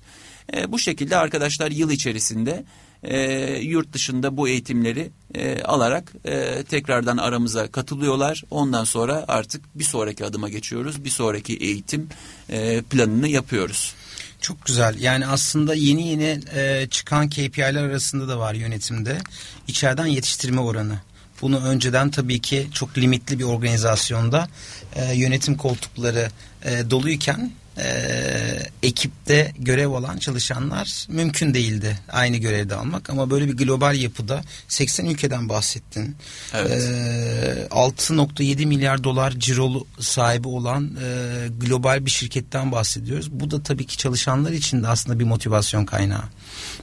[0.54, 2.66] E, bu şekilde arkadaşlar yıl içerisinde
[3.04, 3.20] e,
[3.62, 8.44] yurt dışında bu eğitimleri e, alarak e, tekrardan aramıza katılıyorlar.
[8.52, 11.04] Ondan sonra artık bir sonraki adıma geçiyoruz.
[11.04, 12.10] Bir sonraki eğitim
[12.50, 13.94] e, planını yapıyoruz.
[14.42, 15.00] Çok güzel.
[15.00, 19.18] Yani aslında yeni yeni e, çıkan KPI'ler arasında da var yönetimde.
[19.68, 21.00] İçeriden yetiştirme oranı.
[21.42, 24.48] Bunu önceden tabii ki çok limitli bir organizasyonda
[24.96, 26.30] e, yönetim koltukları
[26.64, 27.86] e, doluyken e,
[28.84, 35.06] ekipte görev alan çalışanlar mümkün değildi aynı görevde almak ama böyle bir global yapıda 80
[35.06, 36.16] ülkeden bahsettin.
[36.54, 36.72] Evet.
[36.72, 43.32] E, 6.7 milyar dolar cirolu sahibi olan e, global bir şirketten bahsediyoruz.
[43.32, 46.24] Bu da tabii ki çalışanlar için de aslında bir motivasyon kaynağı.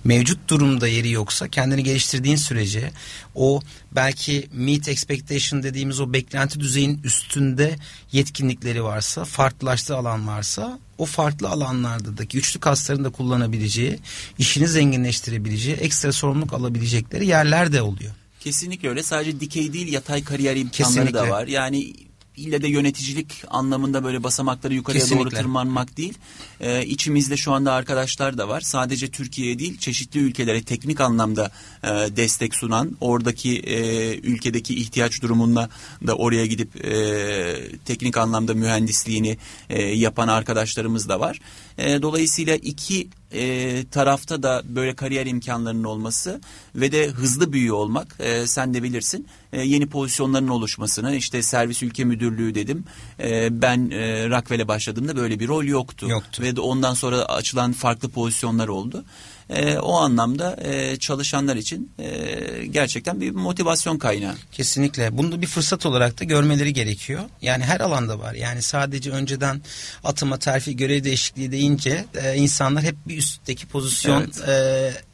[0.05, 2.91] Mevcut durumda yeri yoksa kendini geliştirdiğin sürece
[3.35, 3.61] o
[3.93, 7.77] belki meet expectation dediğimiz o beklenti düzeyinin üstünde
[8.13, 13.99] yetkinlikleri varsa, farklılaştığı alan varsa o farklı alanlarda da güçlü kasların da kullanabileceği,
[14.39, 18.13] işini zenginleştirebileceği, ekstra sorumluluk alabilecekleri yerler de oluyor.
[18.41, 19.03] Kesinlikle öyle.
[19.03, 21.19] Sadece dikey değil yatay kariyer imkanları Kesinlikle.
[21.19, 21.47] da var.
[21.47, 21.93] Yani
[22.37, 25.25] ille de yöneticilik anlamında böyle basamakları yukarıya Kesinlikle.
[25.25, 26.19] doğru tırmanmak değil.
[26.61, 28.61] Ee, içimizde şu anda arkadaşlar da var.
[28.61, 31.51] Sadece Türkiye'ye değil çeşitli ülkelere teknik anlamda
[31.83, 35.69] e, destek sunan, oradaki e, ülkedeki ihtiyaç durumunda
[36.07, 39.39] da oraya gidip e, teknik anlamda mühendisliğini
[39.71, 41.41] e, yapan arkadaşlarımız da var.
[41.79, 46.41] E, dolayısıyla iki e, tarafta da böyle kariyer imkanlarının olması
[46.75, 51.83] ve de hızlı büyüyor olmak e, sen de bilirsin e, yeni pozisyonların oluşmasını işte servis
[51.83, 52.85] ülke müdürlüğü dedim
[53.21, 56.09] e, ben e, Rockwell'e başladığımda böyle bir rol yoktu.
[56.09, 59.05] yoktu ve de ondan sonra açılan farklı pozisyonlar oldu.
[59.51, 64.35] E, o anlamda e, çalışanlar için e, gerçekten bir motivasyon kaynağı.
[64.53, 65.19] Kesinlikle.
[65.19, 67.23] Bunu da bir fırsat olarak da görmeleri gerekiyor.
[67.43, 68.35] Yani her alanda var.
[68.35, 69.63] Yani sadece önceden
[70.05, 74.49] atama terfi görev değişikliği deyince e, insanlar hep bir üstteki pozisyon evet.
[74.49, 75.12] e,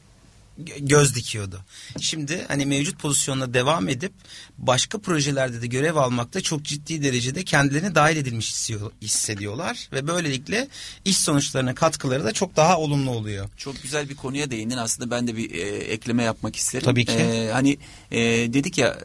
[0.78, 1.60] göz dikiyordu.
[2.00, 4.12] Şimdi hani mevcut pozisyonla devam edip
[4.58, 8.70] başka projelerde de görev almakta çok ciddi derecede kendilerini dahil edilmiş
[9.02, 10.68] hissediyorlar ve böylelikle
[11.04, 13.48] iş sonuçlarına katkıları da çok daha olumlu oluyor.
[13.56, 14.76] Çok güzel bir konuya değindin.
[14.76, 16.84] Aslında ben de bir e, ekleme yapmak isterim.
[16.84, 17.12] Tabii ki.
[17.12, 17.78] E, hani
[18.10, 18.20] e,
[18.52, 18.98] dedik ya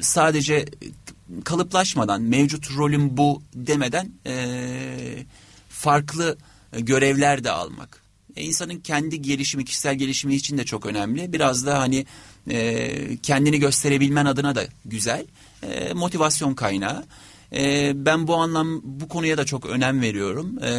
[0.00, 0.66] sadece
[1.44, 5.26] kalıplaşmadan mevcut rolüm bu demeden e,
[5.68, 6.38] farklı
[6.72, 8.05] görevler de almak
[8.36, 11.32] e, insanın kendi gelişimi, kişisel gelişimi için de çok önemli.
[11.32, 12.06] Biraz da hani
[12.50, 15.26] e, kendini gösterebilmen adına da güzel.
[15.62, 17.04] E, motivasyon kaynağı.
[17.52, 20.58] E, ben bu anlam bu konuya da çok önem veriyorum.
[20.62, 20.70] E,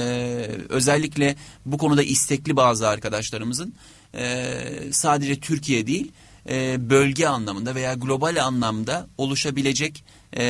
[0.70, 1.36] özellikle
[1.66, 3.74] bu konuda istekli bazı arkadaşlarımızın
[4.16, 4.54] e,
[4.92, 6.12] sadece Türkiye değil
[6.50, 10.04] e, bölge anlamında veya global anlamda oluşabilecek
[10.34, 10.44] e,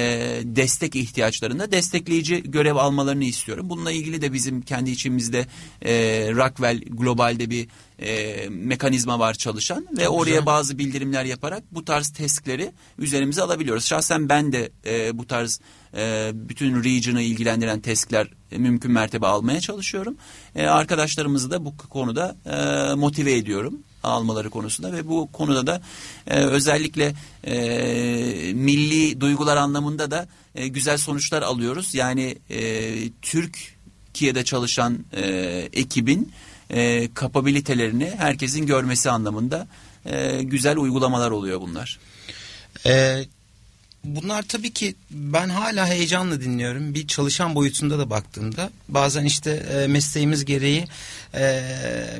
[0.44, 3.70] destek ihtiyaçlarında destekleyici görev almalarını istiyorum.
[3.70, 5.46] Bununla ilgili de bizim kendi içimizde
[5.82, 5.94] e,
[6.32, 7.68] Rockwell globalde bir
[8.00, 10.46] e, mekanizma var çalışan ve Çok oraya güzel.
[10.46, 13.86] bazı bildirimler yaparak bu tarz testleri üzerimize alabiliyoruz.
[13.86, 15.60] Şahsen ben de e, bu tarz
[15.98, 20.18] e, bütün region'ı ilgilendiren testler e, mümkün mertebe almaya çalışıyorum.
[20.56, 25.82] E, arkadaşlarımızı da bu konuda e, motive ediyorum almaları konusunda ve bu konuda da
[26.28, 31.96] e, özellikle e, milli duygular anlamında da e, güzel sonuçlar alıyoruz.
[31.96, 35.24] Yani e, Türkiye'de çalışan e,
[35.74, 36.32] ekibin
[36.70, 39.68] e, kapabilitelerini herkesin görmesi anlamında
[40.06, 42.00] e, güzel uygulamalar oluyor bunlar.
[42.86, 43.24] E,
[44.16, 46.94] bunlar tabii ki ben hala heyecanla dinliyorum.
[46.94, 50.88] Bir çalışan boyutunda da baktığımda bazen işte e, mesleğimiz gereği
[51.36, 51.64] e,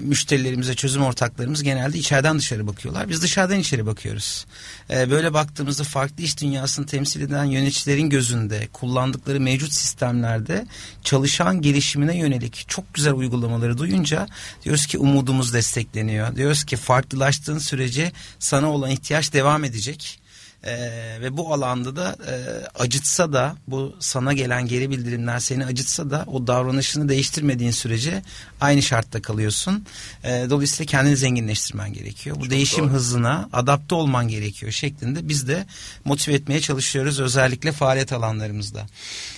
[0.02, 3.10] müşterilerimize, çözüm ortaklarımız genelde içeriden dışarı bakıyorlar.
[3.10, 4.46] Biz dışarıdan içeri bakıyoruz.
[4.90, 10.66] E, böyle baktığımızda farklı iş dünyasını temsil eden yöneticilerin gözünde kullandıkları mevcut sistemlerde
[11.04, 14.28] çalışan gelişimine yönelik çok güzel uygulamaları duyunca
[14.64, 16.36] diyoruz ki umudumuz destekleniyor.
[16.36, 20.20] Diyoruz ki farklılaştığın sürece sana olan ihtiyaç devam edecek
[20.68, 22.34] ee, ve bu alanda da e,
[22.80, 28.24] acıtsa da bu sana gelen geri bildirimler seni acıtsa da o davranışını değiştirmediğin sürece
[28.62, 29.86] aynı şartta kalıyorsun.
[30.24, 32.36] E, dolayısıyla kendini zenginleştirmen gerekiyor.
[32.36, 32.94] Bu Çok değişim doğru.
[32.94, 35.66] hızına adapte olman gerekiyor şeklinde biz de
[36.06, 38.86] motive etmeye çalışıyoruz özellikle faaliyet alanlarımızda.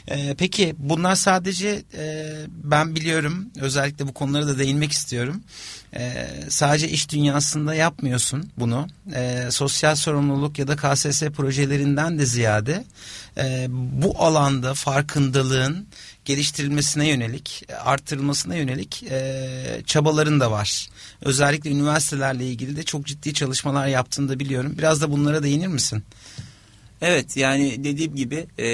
[0.07, 5.41] E, peki bunlar sadece e, ben biliyorum özellikle bu konulara da değinmek istiyorum.
[5.93, 8.87] E, sadece iş dünyasında yapmıyorsun bunu.
[9.15, 12.83] E, sosyal sorumluluk ya da KSS projelerinden de ziyade
[13.37, 15.87] e, bu alanda farkındalığın
[16.25, 20.89] geliştirilmesine yönelik, artırılmasına yönelik e, çabaların da var.
[21.21, 24.75] Özellikle üniversitelerle ilgili de çok ciddi çalışmalar yaptığını da biliyorum.
[24.77, 26.03] Biraz da bunlara değinir misin?
[27.01, 28.67] Evet yani dediğim gibi e,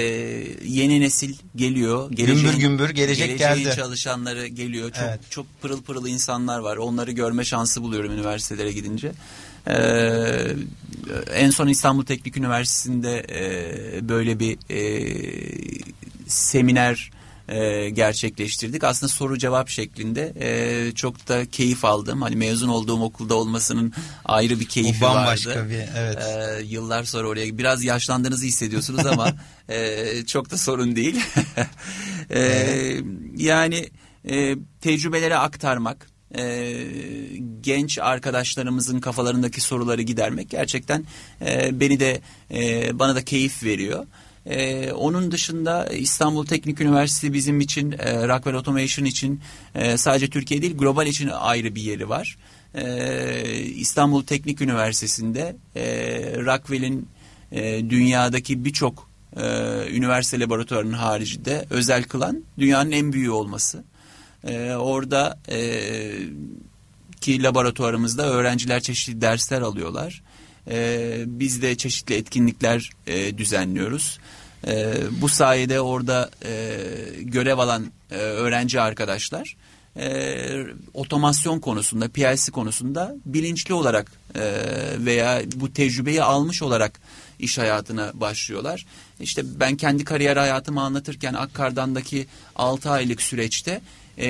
[0.64, 2.10] yeni nesil geliyor.
[2.10, 3.72] Geleceğin, gümbür gümbür gelecek geldi.
[3.76, 4.90] çalışanları geliyor.
[4.90, 5.20] Çok evet.
[5.30, 6.76] çok pırıl pırıl insanlar var.
[6.76, 9.12] Onları görme şansı buluyorum üniversitelere gidince.
[9.68, 10.46] Ee,
[11.34, 14.80] en son İstanbul Teknik Üniversitesi'nde e, böyle bir e,
[16.26, 17.10] seminer
[17.48, 18.84] e, gerçekleştirdik.
[18.84, 22.22] Aslında soru cevap şeklinde e, çok da keyif aldım.
[22.22, 23.92] Hani mezun olduğum okulda olmasının
[24.24, 25.70] ayrı bir keyfi o bambaşka vardı.
[25.70, 26.18] Bir, evet.
[26.18, 29.32] E, yıllar sonra oraya biraz yaşlandığınızı hissediyorsunuz ama
[29.68, 31.20] e, çok da sorun değil.
[32.30, 32.40] e,
[33.36, 33.90] Yani
[34.28, 36.06] e, tecrübeleri aktarmak,
[36.38, 36.74] e,
[37.60, 41.04] genç arkadaşlarımızın kafalarındaki soruları gidermek gerçekten
[41.46, 42.20] e, beni de
[42.50, 44.06] e, bana da keyif veriyor.
[44.46, 49.40] Ee, onun dışında İstanbul Teknik Üniversitesi bizim için e, Rockwell Automation için
[49.74, 52.38] e, sadece Türkiye değil global için ayrı bir yeri var.
[52.74, 55.84] E, İstanbul Teknik Üniversitesi'nde e,
[56.36, 57.08] Rockwell'in
[57.52, 59.42] e, dünyadaki birçok e,
[59.90, 63.84] üniversite laboratuvarının haricinde özel kılan dünyanın en büyüğü olması.
[64.44, 65.80] E, orada e,
[67.20, 70.22] ki laboratuvarımızda öğrenciler çeşitli dersler alıyorlar.
[70.70, 74.18] E, biz de çeşitli etkinlikler e, düzenliyoruz.
[74.66, 76.78] E, bu sayede orada e,
[77.20, 79.56] görev alan e, öğrenci arkadaşlar
[79.98, 84.40] e, otomasyon konusunda, PLC konusunda bilinçli olarak e,
[84.98, 87.00] veya bu tecrübeyi almış olarak
[87.38, 88.86] iş hayatına başlıyorlar.
[89.20, 92.26] İşte ben kendi kariyer hayatımı anlatırken Akkardan'daki
[92.56, 93.80] 6 aylık süreçte
[94.18, 94.28] e,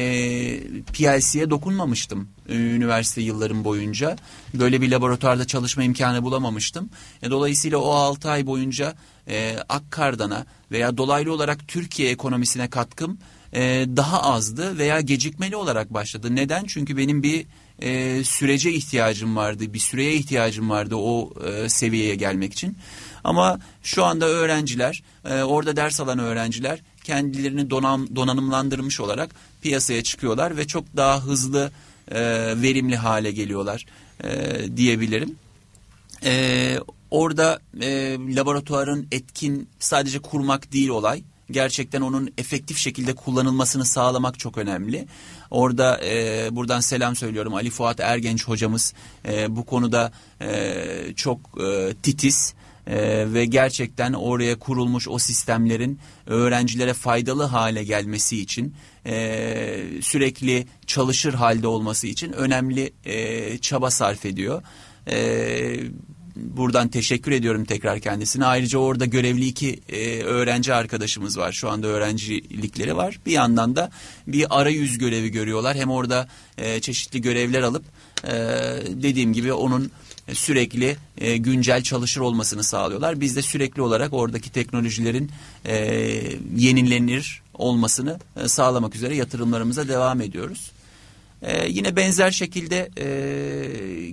[0.93, 4.17] PLC'ye dokunmamıştım üniversite yıllarım boyunca.
[4.55, 6.91] Böyle bir laboratuvarda çalışma imkanı bulamamıştım.
[7.23, 8.95] E, dolayısıyla o 6 ay boyunca
[9.29, 13.19] e, Akkardan'a veya dolaylı olarak Türkiye ekonomisine katkım
[13.53, 16.37] e, daha azdı veya gecikmeli olarak başladı.
[16.37, 16.65] Neden?
[16.65, 17.47] Çünkü benim bir
[17.83, 22.77] e, sürece ihtiyacım vardı, bir süreye ihtiyacım vardı o e, seviyeye gelmek için.
[23.25, 29.31] Ama şu anda öğrenciler, e, orada ders alan öğrenciler kendilerini donam, donanımlandırmış olarak
[29.63, 31.71] piyasaya çıkıyorlar ve çok daha hızlı,
[32.11, 32.21] e,
[32.63, 33.87] verimli hale geliyorlar
[34.25, 35.37] e, diyebilirim.
[36.25, 36.79] E,
[37.11, 44.59] orada e, laboratuvarın etkin sadece kurmak değil olay gerçekten onun efektif şekilde kullanılmasını sağlamak çok
[44.59, 45.07] önemli.
[45.51, 48.95] Orada e, buradan selam söylüyorum Ali Fuat Ergenç hocamız
[49.29, 52.55] e, bu konuda e, çok e, titiz.
[52.89, 58.75] Ee, ve gerçekten oraya kurulmuş o sistemlerin öğrencilere faydalı hale gelmesi için
[59.07, 64.63] e, sürekli çalışır halde olması için önemli e, çaba sarf ediyor.
[65.11, 65.77] E,
[66.37, 68.47] buradan teşekkür ediyorum tekrar kendisine.
[68.47, 71.53] Ayrıca orada görevli iki e, öğrenci arkadaşımız var.
[71.53, 73.19] Şu anda öğrencilikleri var.
[73.27, 73.91] Bir yandan da
[74.27, 75.77] bir arayüz görevi görüyorlar.
[75.77, 76.29] Hem orada
[76.59, 77.85] e, çeşitli görevler alıp
[78.25, 78.33] e,
[78.89, 79.91] dediğim gibi onun
[80.33, 83.21] sürekli e, güncel çalışır olmasını sağlıyorlar.
[83.21, 85.31] Biz de sürekli olarak oradaki teknolojilerin
[85.65, 85.77] e,
[86.57, 90.71] yenilenir olmasını e, sağlamak üzere yatırımlarımıza devam ediyoruz.
[91.43, 93.07] Ee, yine benzer şekilde e,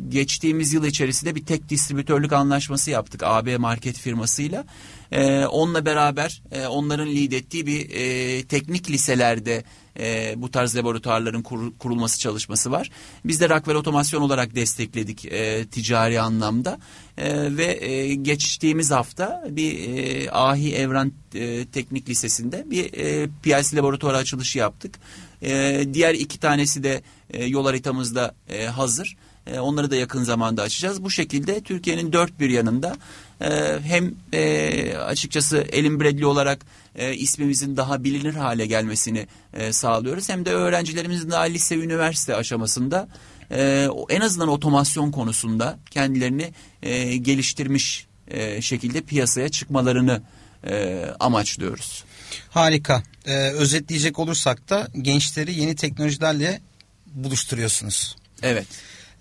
[0.09, 4.65] geçtiğimiz yıl içerisinde bir tek distribütörlük anlaşması yaptık AB Market firmasıyla.
[5.11, 9.63] E, onunla beraber e, onların lead ettiği bir e, teknik liselerde
[9.99, 12.89] e, bu tarz laboratuvarların kur, kurulması çalışması var.
[13.25, 16.79] Biz de Rockwell Otomasyon olarak destekledik e, ticari anlamda
[17.17, 23.77] e, ve e, geçtiğimiz hafta bir e, Ahi Evren e, Teknik Lisesi'nde bir e, PLC
[23.77, 24.99] laboratuvarı açılışı yaptık.
[25.41, 29.17] E, diğer iki tanesi de e, yol haritamızda e, hazır.
[29.47, 31.03] E, onları da yakın zamanda açacağız.
[31.03, 32.95] Bu şekilde Türkiye'nin dört bir yanında
[33.41, 36.65] e, hem e, açıkçası Elim Bradley olarak
[36.95, 40.29] e, ismimizin daha bilinir hale gelmesini e, sağlıyoruz.
[40.29, 43.07] Hem de öğrencilerimizin daha lise üniversite aşamasında
[43.51, 50.21] e, en azından otomasyon konusunda kendilerini e, geliştirmiş e, şekilde piyasaya çıkmalarını
[50.67, 52.03] e, amaçlıyoruz.
[52.49, 53.03] Harika.
[53.25, 56.61] Ee, özetleyecek olursak da gençleri yeni teknolojilerle
[57.05, 58.15] buluşturuyorsunuz.
[58.41, 58.67] Evet.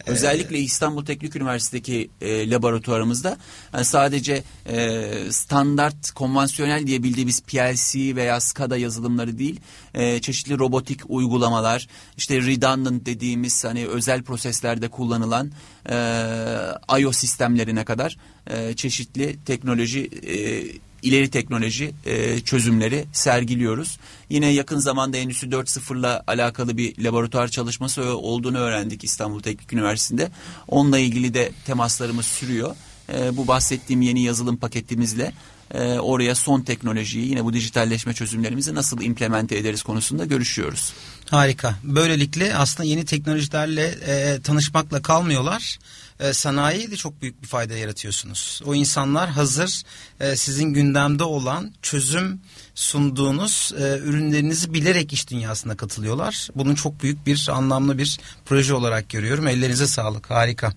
[0.07, 3.37] Özellikle İstanbul Teknik Üniversitesi'ndeki e, laboratuvarımızda
[3.75, 9.61] yani sadece e, standart, konvansiyonel diye bildiğimiz PLC veya SCADA yazılımları değil,
[9.95, 15.53] e, çeşitli robotik uygulamalar, işte redundant dediğimiz hani özel proseslerde kullanılan
[15.91, 20.65] e, IO sistemlerine kadar e, çeşitli teknoloji e,
[21.03, 23.99] ileri teknoloji e, çözümleri sergiliyoruz.
[24.31, 30.31] Yine yakın zamanda Endüstri 4.0'la alakalı bir laboratuvar çalışması olduğunu öğrendik İstanbul Teknik Üniversitesi'nde.
[30.69, 32.77] Onunla ilgili de temaslarımız sürüyor.
[33.13, 35.33] E, bu bahsettiğim yeni yazılım paketimizle
[35.75, 40.93] e, oraya son teknolojiyi yine bu dijitalleşme çözümlerimizi nasıl implemente ederiz konusunda görüşüyoruz.
[41.31, 41.75] Harika.
[41.85, 45.79] Böylelikle aslında yeni teknolojilerle e, tanışmakla kalmıyorlar
[46.23, 48.63] e, sanayiye de çok büyük bir fayda yaratıyorsunuz.
[48.67, 49.83] O insanlar hazır
[50.21, 52.41] e, sizin gündemde olan çözüm
[52.75, 56.49] sunduğunuz e, ürünlerinizi bilerek iş dünyasına katılıyorlar.
[56.57, 59.49] Bunun çok büyük bir anlamlı bir proje olarak görüyorum.
[59.49, 60.31] Ellerinize sağlık.
[60.31, 60.73] Harika.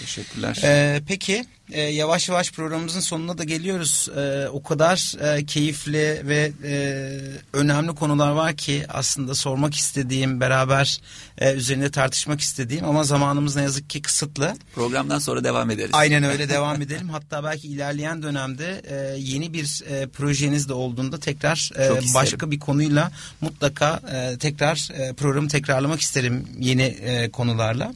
[0.00, 0.60] Teşekkürler.
[0.62, 4.08] Ee, peki e, yavaş yavaş programımızın sonuna da geliyoruz.
[4.16, 7.10] E, o kadar e, keyifli ve e,
[7.52, 11.00] önemli konular var ki aslında sormak istediğim, beraber
[11.38, 14.56] e, üzerinde tartışmak istediğim ama zamanımız ne yazık ki kısıtlı.
[14.74, 15.90] Programdan sonra devam ederiz.
[15.92, 17.08] Aynen öyle devam edelim.
[17.08, 22.58] Hatta belki ilerleyen dönemde e, yeni bir e, projeniz de olduğunda tekrar e, başka bir
[22.58, 27.92] konuyla mutlaka e, tekrar e, programı tekrarlamak isterim yeni e, konularla.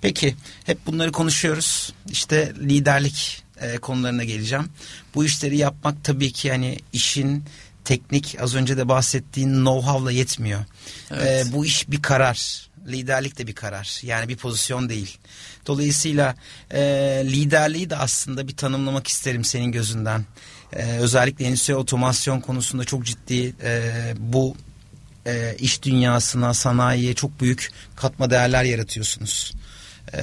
[0.00, 1.92] Peki hep bunları konuşuyoruz.
[2.10, 4.68] İşte liderlik e, konularına geleceğim.
[5.14, 7.44] Bu işleri yapmak tabii ki hani işin
[7.84, 10.64] teknik az önce de bahsettiğin know-how'la yetmiyor.
[11.10, 11.46] Evet.
[11.46, 12.68] E, bu iş bir karar.
[12.86, 14.00] Liderlik de bir karar.
[14.02, 15.18] Yani bir pozisyon değil.
[15.66, 16.34] Dolayısıyla
[16.70, 16.80] e,
[17.24, 20.24] liderliği de aslında bir tanımlamak isterim senin gözünden.
[20.72, 24.56] E, özellikle endüstri otomasyon konusunda çok ciddi e, bu
[25.26, 29.52] e, iş dünyasına, sanayiye çok büyük katma değerler yaratıyorsunuz.
[30.14, 30.20] Ee,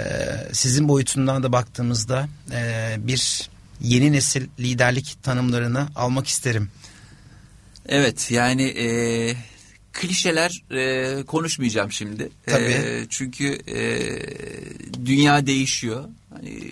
[0.53, 3.49] sizin boyutundan da baktığımızda e, bir
[3.81, 6.69] yeni nesil liderlik tanımlarını almak isterim.
[7.85, 8.87] Evet yani e,
[9.93, 12.29] klişeler e, konuşmayacağım şimdi.
[12.45, 12.63] Tabii.
[12.63, 13.79] E, çünkü e,
[15.05, 16.03] dünya değişiyor.
[16.33, 16.71] Hani,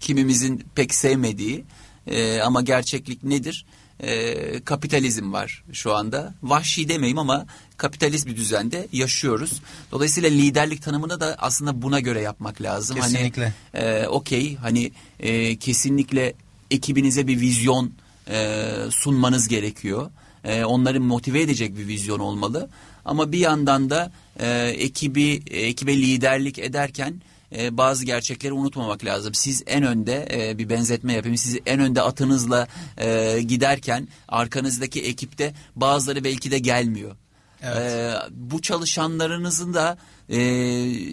[0.00, 1.64] kimimizin pek sevmediği
[2.06, 3.66] e, ama gerçeklik nedir?
[4.00, 6.34] E, kapitalizm var şu anda.
[6.42, 7.46] Vahşi demeyeyim ama
[7.76, 9.62] kapitalist bir düzende yaşıyoruz.
[9.92, 12.96] Dolayısıyla liderlik tanımını da aslında buna göre yapmak lazım.
[12.96, 13.52] Kesinlikle.
[13.72, 16.34] Hani e, okey hani e, kesinlikle
[16.70, 17.92] ekibinize bir vizyon
[18.30, 20.10] e, sunmanız gerekiyor.
[20.44, 22.68] E, onları motive edecek bir vizyon olmalı.
[23.04, 27.22] Ama bir yandan da e, ekibi ekibe liderlik ederken
[27.56, 29.34] e, bazı gerçekleri unutmamak lazım.
[29.34, 31.36] Siz en önde e, bir benzetme yapayım.
[31.36, 32.68] Siz en önde atınızla
[32.98, 37.16] e, giderken arkanızdaki ekipte bazıları belki de gelmiyor.
[37.62, 37.92] Evet.
[37.92, 39.98] E, bu çalışanlarınızın da
[40.28, 40.40] e,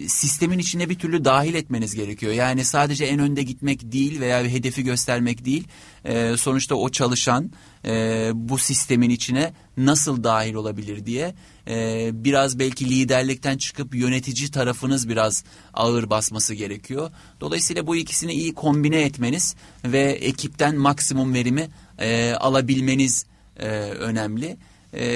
[0.08, 2.32] sistemin içine bir türlü dahil etmeniz gerekiyor.
[2.32, 5.68] Yani sadece en önde gitmek değil veya bir hedefi göstermek değil.
[6.04, 7.50] E, sonuçta o çalışan
[7.84, 11.34] e, bu sistemin içine nasıl dahil olabilir diye
[11.68, 15.44] e, biraz belki liderlikten çıkıp yönetici tarafınız biraz
[15.74, 17.10] ağır basması gerekiyor.
[17.40, 21.68] Dolayısıyla bu ikisini iyi kombine etmeniz ve ekipten maksimum verimi
[21.98, 23.26] e, alabilmeniz
[23.56, 24.56] e, önemli.
[24.96, 25.06] Ee,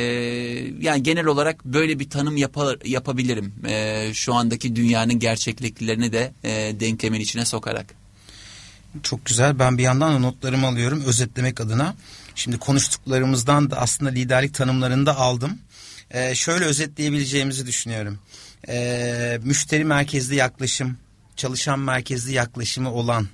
[0.81, 3.55] yani genel olarak böyle bir tanım yapar, yapabilirim.
[3.68, 7.95] Ee, şu andaki dünyanın gerçekliklerini de e, denklemin içine sokarak.
[9.03, 9.59] Çok güzel.
[9.59, 11.95] Ben bir yandan da notlarımı alıyorum özetlemek adına.
[12.35, 15.59] Şimdi konuştuklarımızdan da aslında liderlik tanımlarını da aldım.
[16.11, 18.18] Ee, şöyle özetleyebileceğimizi düşünüyorum.
[18.68, 20.97] Ee, müşteri merkezli yaklaşım,
[21.37, 23.28] çalışan merkezli yaklaşımı olan,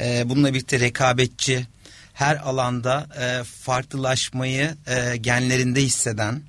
[0.00, 1.66] e, bununla birlikte rekabetçi,
[2.12, 6.42] her alanda e, farklılaşmayı e, genlerinde hisseden,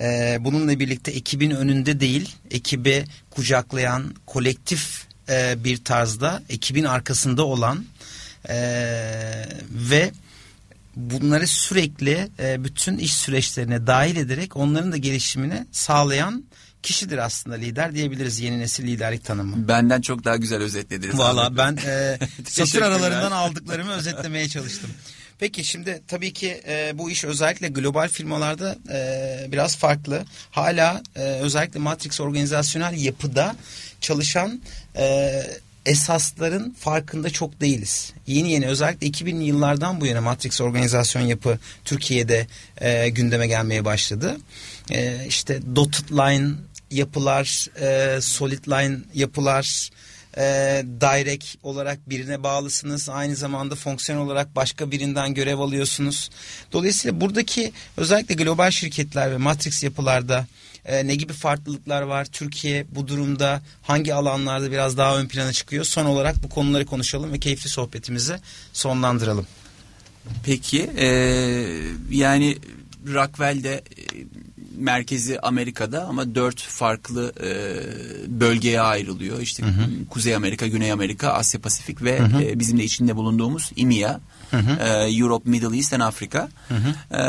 [0.00, 7.84] e, bununla birlikte ekibin önünde değil, ekibi kucaklayan, kolektif e, bir tarzda ekibin arkasında olan
[8.48, 8.56] e,
[9.70, 10.10] ve
[10.96, 16.44] bunları sürekli e, bütün iş süreçlerine dahil ederek onların da gelişimini sağlayan
[16.88, 19.68] kişidir aslında lider diyebiliriz yeni nesil liderlik tanımı.
[19.68, 21.18] Benden çok daha güzel özetlediniz.
[21.18, 22.18] Valla ben e,
[22.48, 24.90] satır aralarından aldıklarımı özetlemeye çalıştım.
[25.38, 30.24] Peki şimdi tabii ki e, bu iş özellikle global firmalarda e, biraz farklı.
[30.50, 33.56] Hala e, özellikle Matrix organizasyonel yapıda
[34.00, 34.60] çalışan
[34.96, 35.42] e,
[35.86, 38.12] esasların farkında çok değiliz.
[38.26, 42.46] Yeni yeni özellikle 2000'li yıllardan bu yana Matrix organizasyon yapı Türkiye'de
[42.80, 44.36] e, gündeme gelmeye başladı.
[44.90, 46.50] E, işte dotted line
[46.90, 49.90] yapılar, e, solid line yapılar,
[50.36, 50.42] e,
[51.00, 53.08] direct olarak birine bağlısınız.
[53.08, 56.30] Aynı zamanda fonksiyon olarak başka birinden görev alıyorsunuz.
[56.72, 60.46] Dolayısıyla buradaki özellikle global şirketler ve matrix yapılarda
[60.84, 62.24] e, ne gibi farklılıklar var?
[62.24, 65.84] Türkiye bu durumda hangi alanlarda biraz daha ön plana çıkıyor?
[65.84, 68.36] Son olarak bu konuları konuşalım ve keyifli sohbetimizi
[68.72, 69.46] sonlandıralım.
[70.44, 71.06] Peki e,
[72.10, 72.58] yani
[73.06, 73.82] Rockwell'de e,
[74.78, 77.50] merkezi Amerika'da ama dört farklı e,
[78.40, 79.40] bölgeye ayrılıyor.
[79.40, 80.08] İşte hı hı.
[80.10, 82.42] Kuzey Amerika, Güney Amerika, Asya Pasifik ve hı hı.
[82.42, 84.20] E, bizim de içinde bulunduğumuz İMEA.
[84.50, 84.82] Hı hı.
[84.82, 86.48] E, Europe, Middle East and Africa.
[86.68, 87.16] Hı hı.
[87.16, 87.24] E,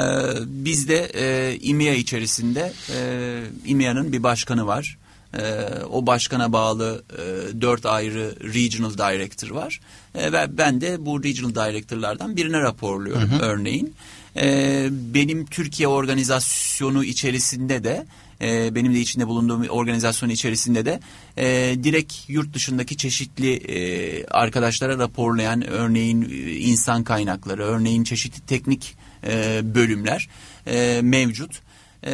[0.65, 4.97] bizde e, İMEA içerisinde e, İMEA'nın bir başkanı var.
[5.33, 9.79] E, o başkana bağlı e, dört ayrı regional director var.
[10.15, 13.39] E, ve ben de bu regional directorlardan birine raporluyorum hı hı.
[13.39, 13.93] örneğin.
[14.39, 18.05] E, benim Türkiye organizasyonu içerisinde de
[18.41, 20.99] e, benim de içinde bulunduğum organizasyon içerisinde de
[21.37, 28.95] e, direkt yurt dışındaki çeşitli e, arkadaşlara raporlayan örneğin e, insan kaynakları, örneğin çeşitli teknik
[29.27, 30.29] e, bölümler
[30.67, 31.61] e, mevcut.
[32.05, 32.13] E,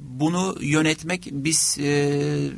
[0.00, 2.50] bunu yönetmek biz e,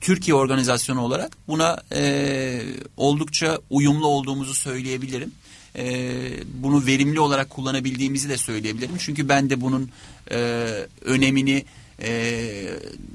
[0.00, 2.62] Türkiye organizasyonu olarak buna e,
[2.96, 5.32] oldukça uyumlu olduğumuzu söyleyebilirim
[5.78, 6.10] e,
[6.54, 8.96] bunu verimli olarak kullanabildiğimizi de söyleyebilirim.
[8.98, 9.90] Çünkü ben de bunun
[10.30, 10.36] e,
[11.02, 11.64] önemini
[12.02, 12.10] e,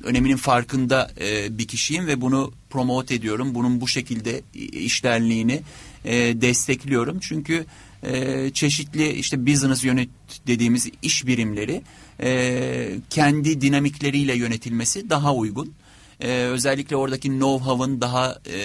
[0.04, 3.56] öneminin farkında e, bir kişiyim ve bunu promote ediyorum.
[3.56, 4.42] Bunun bu şekilde
[4.72, 5.62] işlerliğini
[6.06, 7.20] e, destekliyorum.
[7.20, 7.66] Çünkü
[8.04, 10.10] e, çeşitli işte business unit
[10.48, 11.82] dediğimiz iş birimleri
[12.24, 15.74] e, kendi dinamikleriyle yönetilmesi daha uygun.
[16.20, 18.60] E, özellikle oradaki know-how'ın daha e,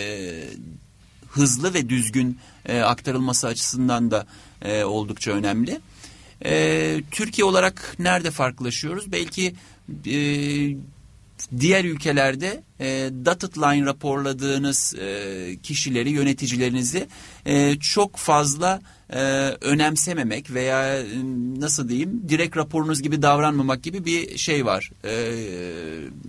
[1.29, 4.27] hızlı ve düzgün e, aktarılması açısından da
[4.63, 5.81] e, oldukça önemli.
[6.45, 9.13] E, Türkiye olarak nerede farklılaşıyoruz?
[9.13, 9.55] Belki
[10.07, 10.17] e,
[11.61, 12.87] diğer ülkelerde e,
[13.25, 17.09] dotted line raporladığınız e, kişileri, yöneticilerinizi
[17.47, 19.21] e, çok fazla e,
[19.61, 21.05] önemsememek veya e,
[21.59, 25.13] nasıl diyeyim direkt raporunuz gibi davranmamak gibi bir şey var, e,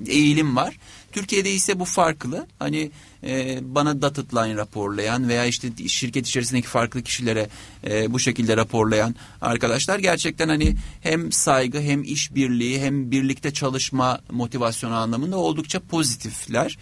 [0.08, 0.78] eğilim var.
[1.12, 2.48] Türkiye'de ise bu farklı.
[2.60, 2.92] Hani
[3.24, 7.50] e, bana dotted raporlayan veya işte şirket içerisindeki farklı kişilere
[7.88, 14.96] e, bu şekilde raporlayan arkadaşlar gerçekten hani hem saygı hem işbirliği hem birlikte çalışma motivasyonu
[14.96, 16.78] anlamında oldukça pozitifler.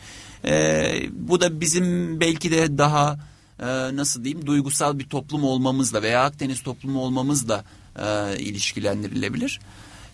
[0.46, 3.20] E, bu da bizim belki de daha
[3.60, 3.66] e,
[3.96, 7.64] nasıl diyeyim duygusal bir toplum olmamızla veya Akdeniz toplumu olmamızla
[8.00, 9.60] e, ilişkilendirilebilir.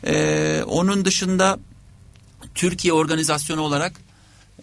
[0.05, 1.59] E, onun dışında
[2.55, 3.93] Türkiye organizasyonu olarak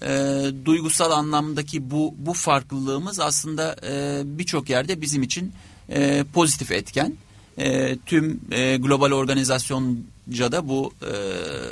[0.02, 5.52] e, duygusal anlamdaki bu bu farklılığımız aslında e, birçok yerde bizim için
[5.88, 7.14] e, pozitif etken.
[7.58, 11.12] E, tüm e, global organizasyonca da bu e,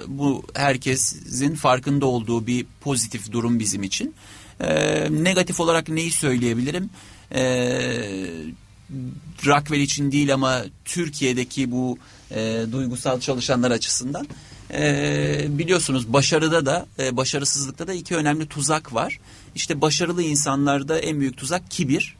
[0.08, 4.14] bu herkesin farkında olduğu bir pozitif durum bizim için.
[4.60, 6.90] E, negatif olarak neyi söyleyebilirim?
[7.32, 7.42] E,
[9.46, 11.98] Rockwell için değil ama Türkiye'deki bu
[12.30, 14.26] e, duygusal çalışanlar açısından
[14.72, 19.20] e, biliyorsunuz başarıda da e, başarısızlıkta da iki önemli tuzak var.
[19.54, 22.16] İşte başarılı insanlarda en büyük tuzak kibir.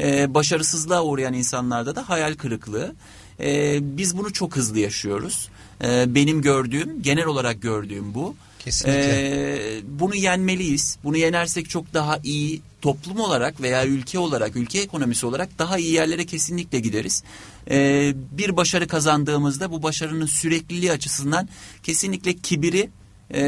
[0.00, 2.94] E, başarısızlığa uğrayan insanlarda da hayal kırıklığı.
[3.40, 5.48] E, biz bunu çok hızlı yaşıyoruz.
[5.84, 8.34] E, benim gördüğüm, genel olarak gördüğüm bu.
[8.64, 9.78] Kesinlikle.
[9.78, 10.98] E, bunu yenmeliyiz.
[11.04, 15.92] Bunu yenersek çok daha iyi toplum olarak veya ülke olarak, ülke ekonomisi olarak daha iyi
[15.92, 17.22] yerlere kesinlikle gideriz.
[17.70, 21.48] E, bir başarı kazandığımızda bu başarının sürekliliği açısından
[21.82, 22.90] kesinlikle kibiri
[23.30, 23.42] e,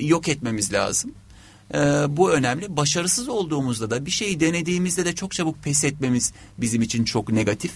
[0.00, 1.12] yok etmemiz lazım.
[1.74, 1.78] E,
[2.08, 2.76] bu önemli.
[2.76, 7.72] Başarısız olduğumuzda da bir şeyi denediğimizde de çok çabuk pes etmemiz bizim için çok negatif.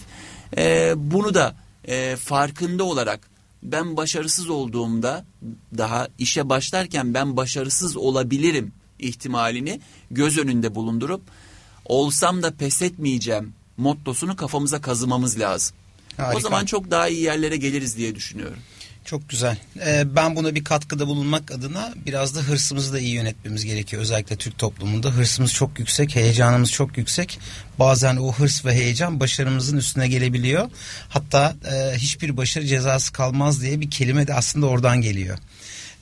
[0.57, 1.55] E, bunu da
[1.87, 3.29] e, farkında olarak
[3.63, 5.25] ben başarısız olduğumda
[5.77, 9.81] daha işe başlarken ben başarısız olabilirim ihtimalini
[10.11, 11.21] göz önünde bulundurup
[11.85, 15.75] olsam da pes etmeyeceğim mottosunu kafamıza kazımamız lazım.
[16.17, 16.37] Harika.
[16.37, 18.59] O zaman çok daha iyi yerlere geliriz diye düşünüyorum.
[19.05, 19.57] Çok güzel.
[19.85, 24.01] Ee, ben buna bir katkıda bulunmak adına biraz da hırsımızı da iyi yönetmemiz gerekiyor.
[24.01, 27.39] Özellikle Türk toplumunda hırsımız çok yüksek, heyecanımız çok yüksek.
[27.79, 30.69] Bazen o hırs ve heyecan başarımızın üstüne gelebiliyor.
[31.09, 35.37] Hatta e, hiçbir başarı cezası kalmaz diye bir kelime de aslında oradan geliyor.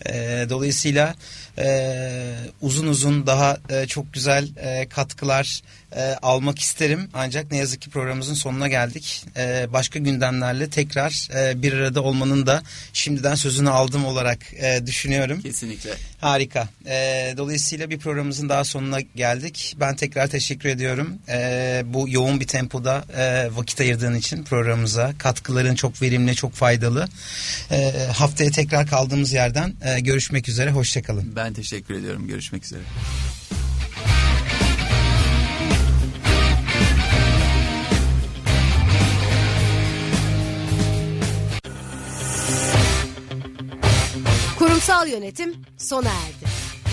[0.06, 1.16] E, dolayısıyla
[1.58, 5.62] e, uzun uzun daha e, çok güzel e, katkılar
[5.96, 7.10] e, almak isterim.
[7.14, 9.26] Ancak ne yazık ki programımızın sonuna geldik.
[9.38, 12.64] E, başka gündemlerle tekrar e, bir arada olmanın da
[12.94, 15.42] şimdiden sözünü aldım olarak e, düşünüyorum.
[15.42, 15.92] Kesinlikle.
[16.22, 16.70] Harika.
[16.86, 19.76] E, dolayısıyla bir programımızın daha sonuna geldik.
[19.80, 21.18] Ben tekrar teşekkür ediyorum.
[21.30, 25.14] E, bu yoğun bir tempoda e, vakit ayırdığın için programımıza.
[25.18, 27.08] Katkıların çok verimli, çok faydalı.
[27.72, 30.72] E, haftaya tekrar kaldığımız yerden e, görüşmek üzere.
[30.72, 31.36] Hoşçakalın.
[31.36, 32.28] Ben teşekkür ediyorum.
[32.28, 32.82] Görüşmek üzere.
[44.78, 46.67] Kurumsal yönetim sona erdi.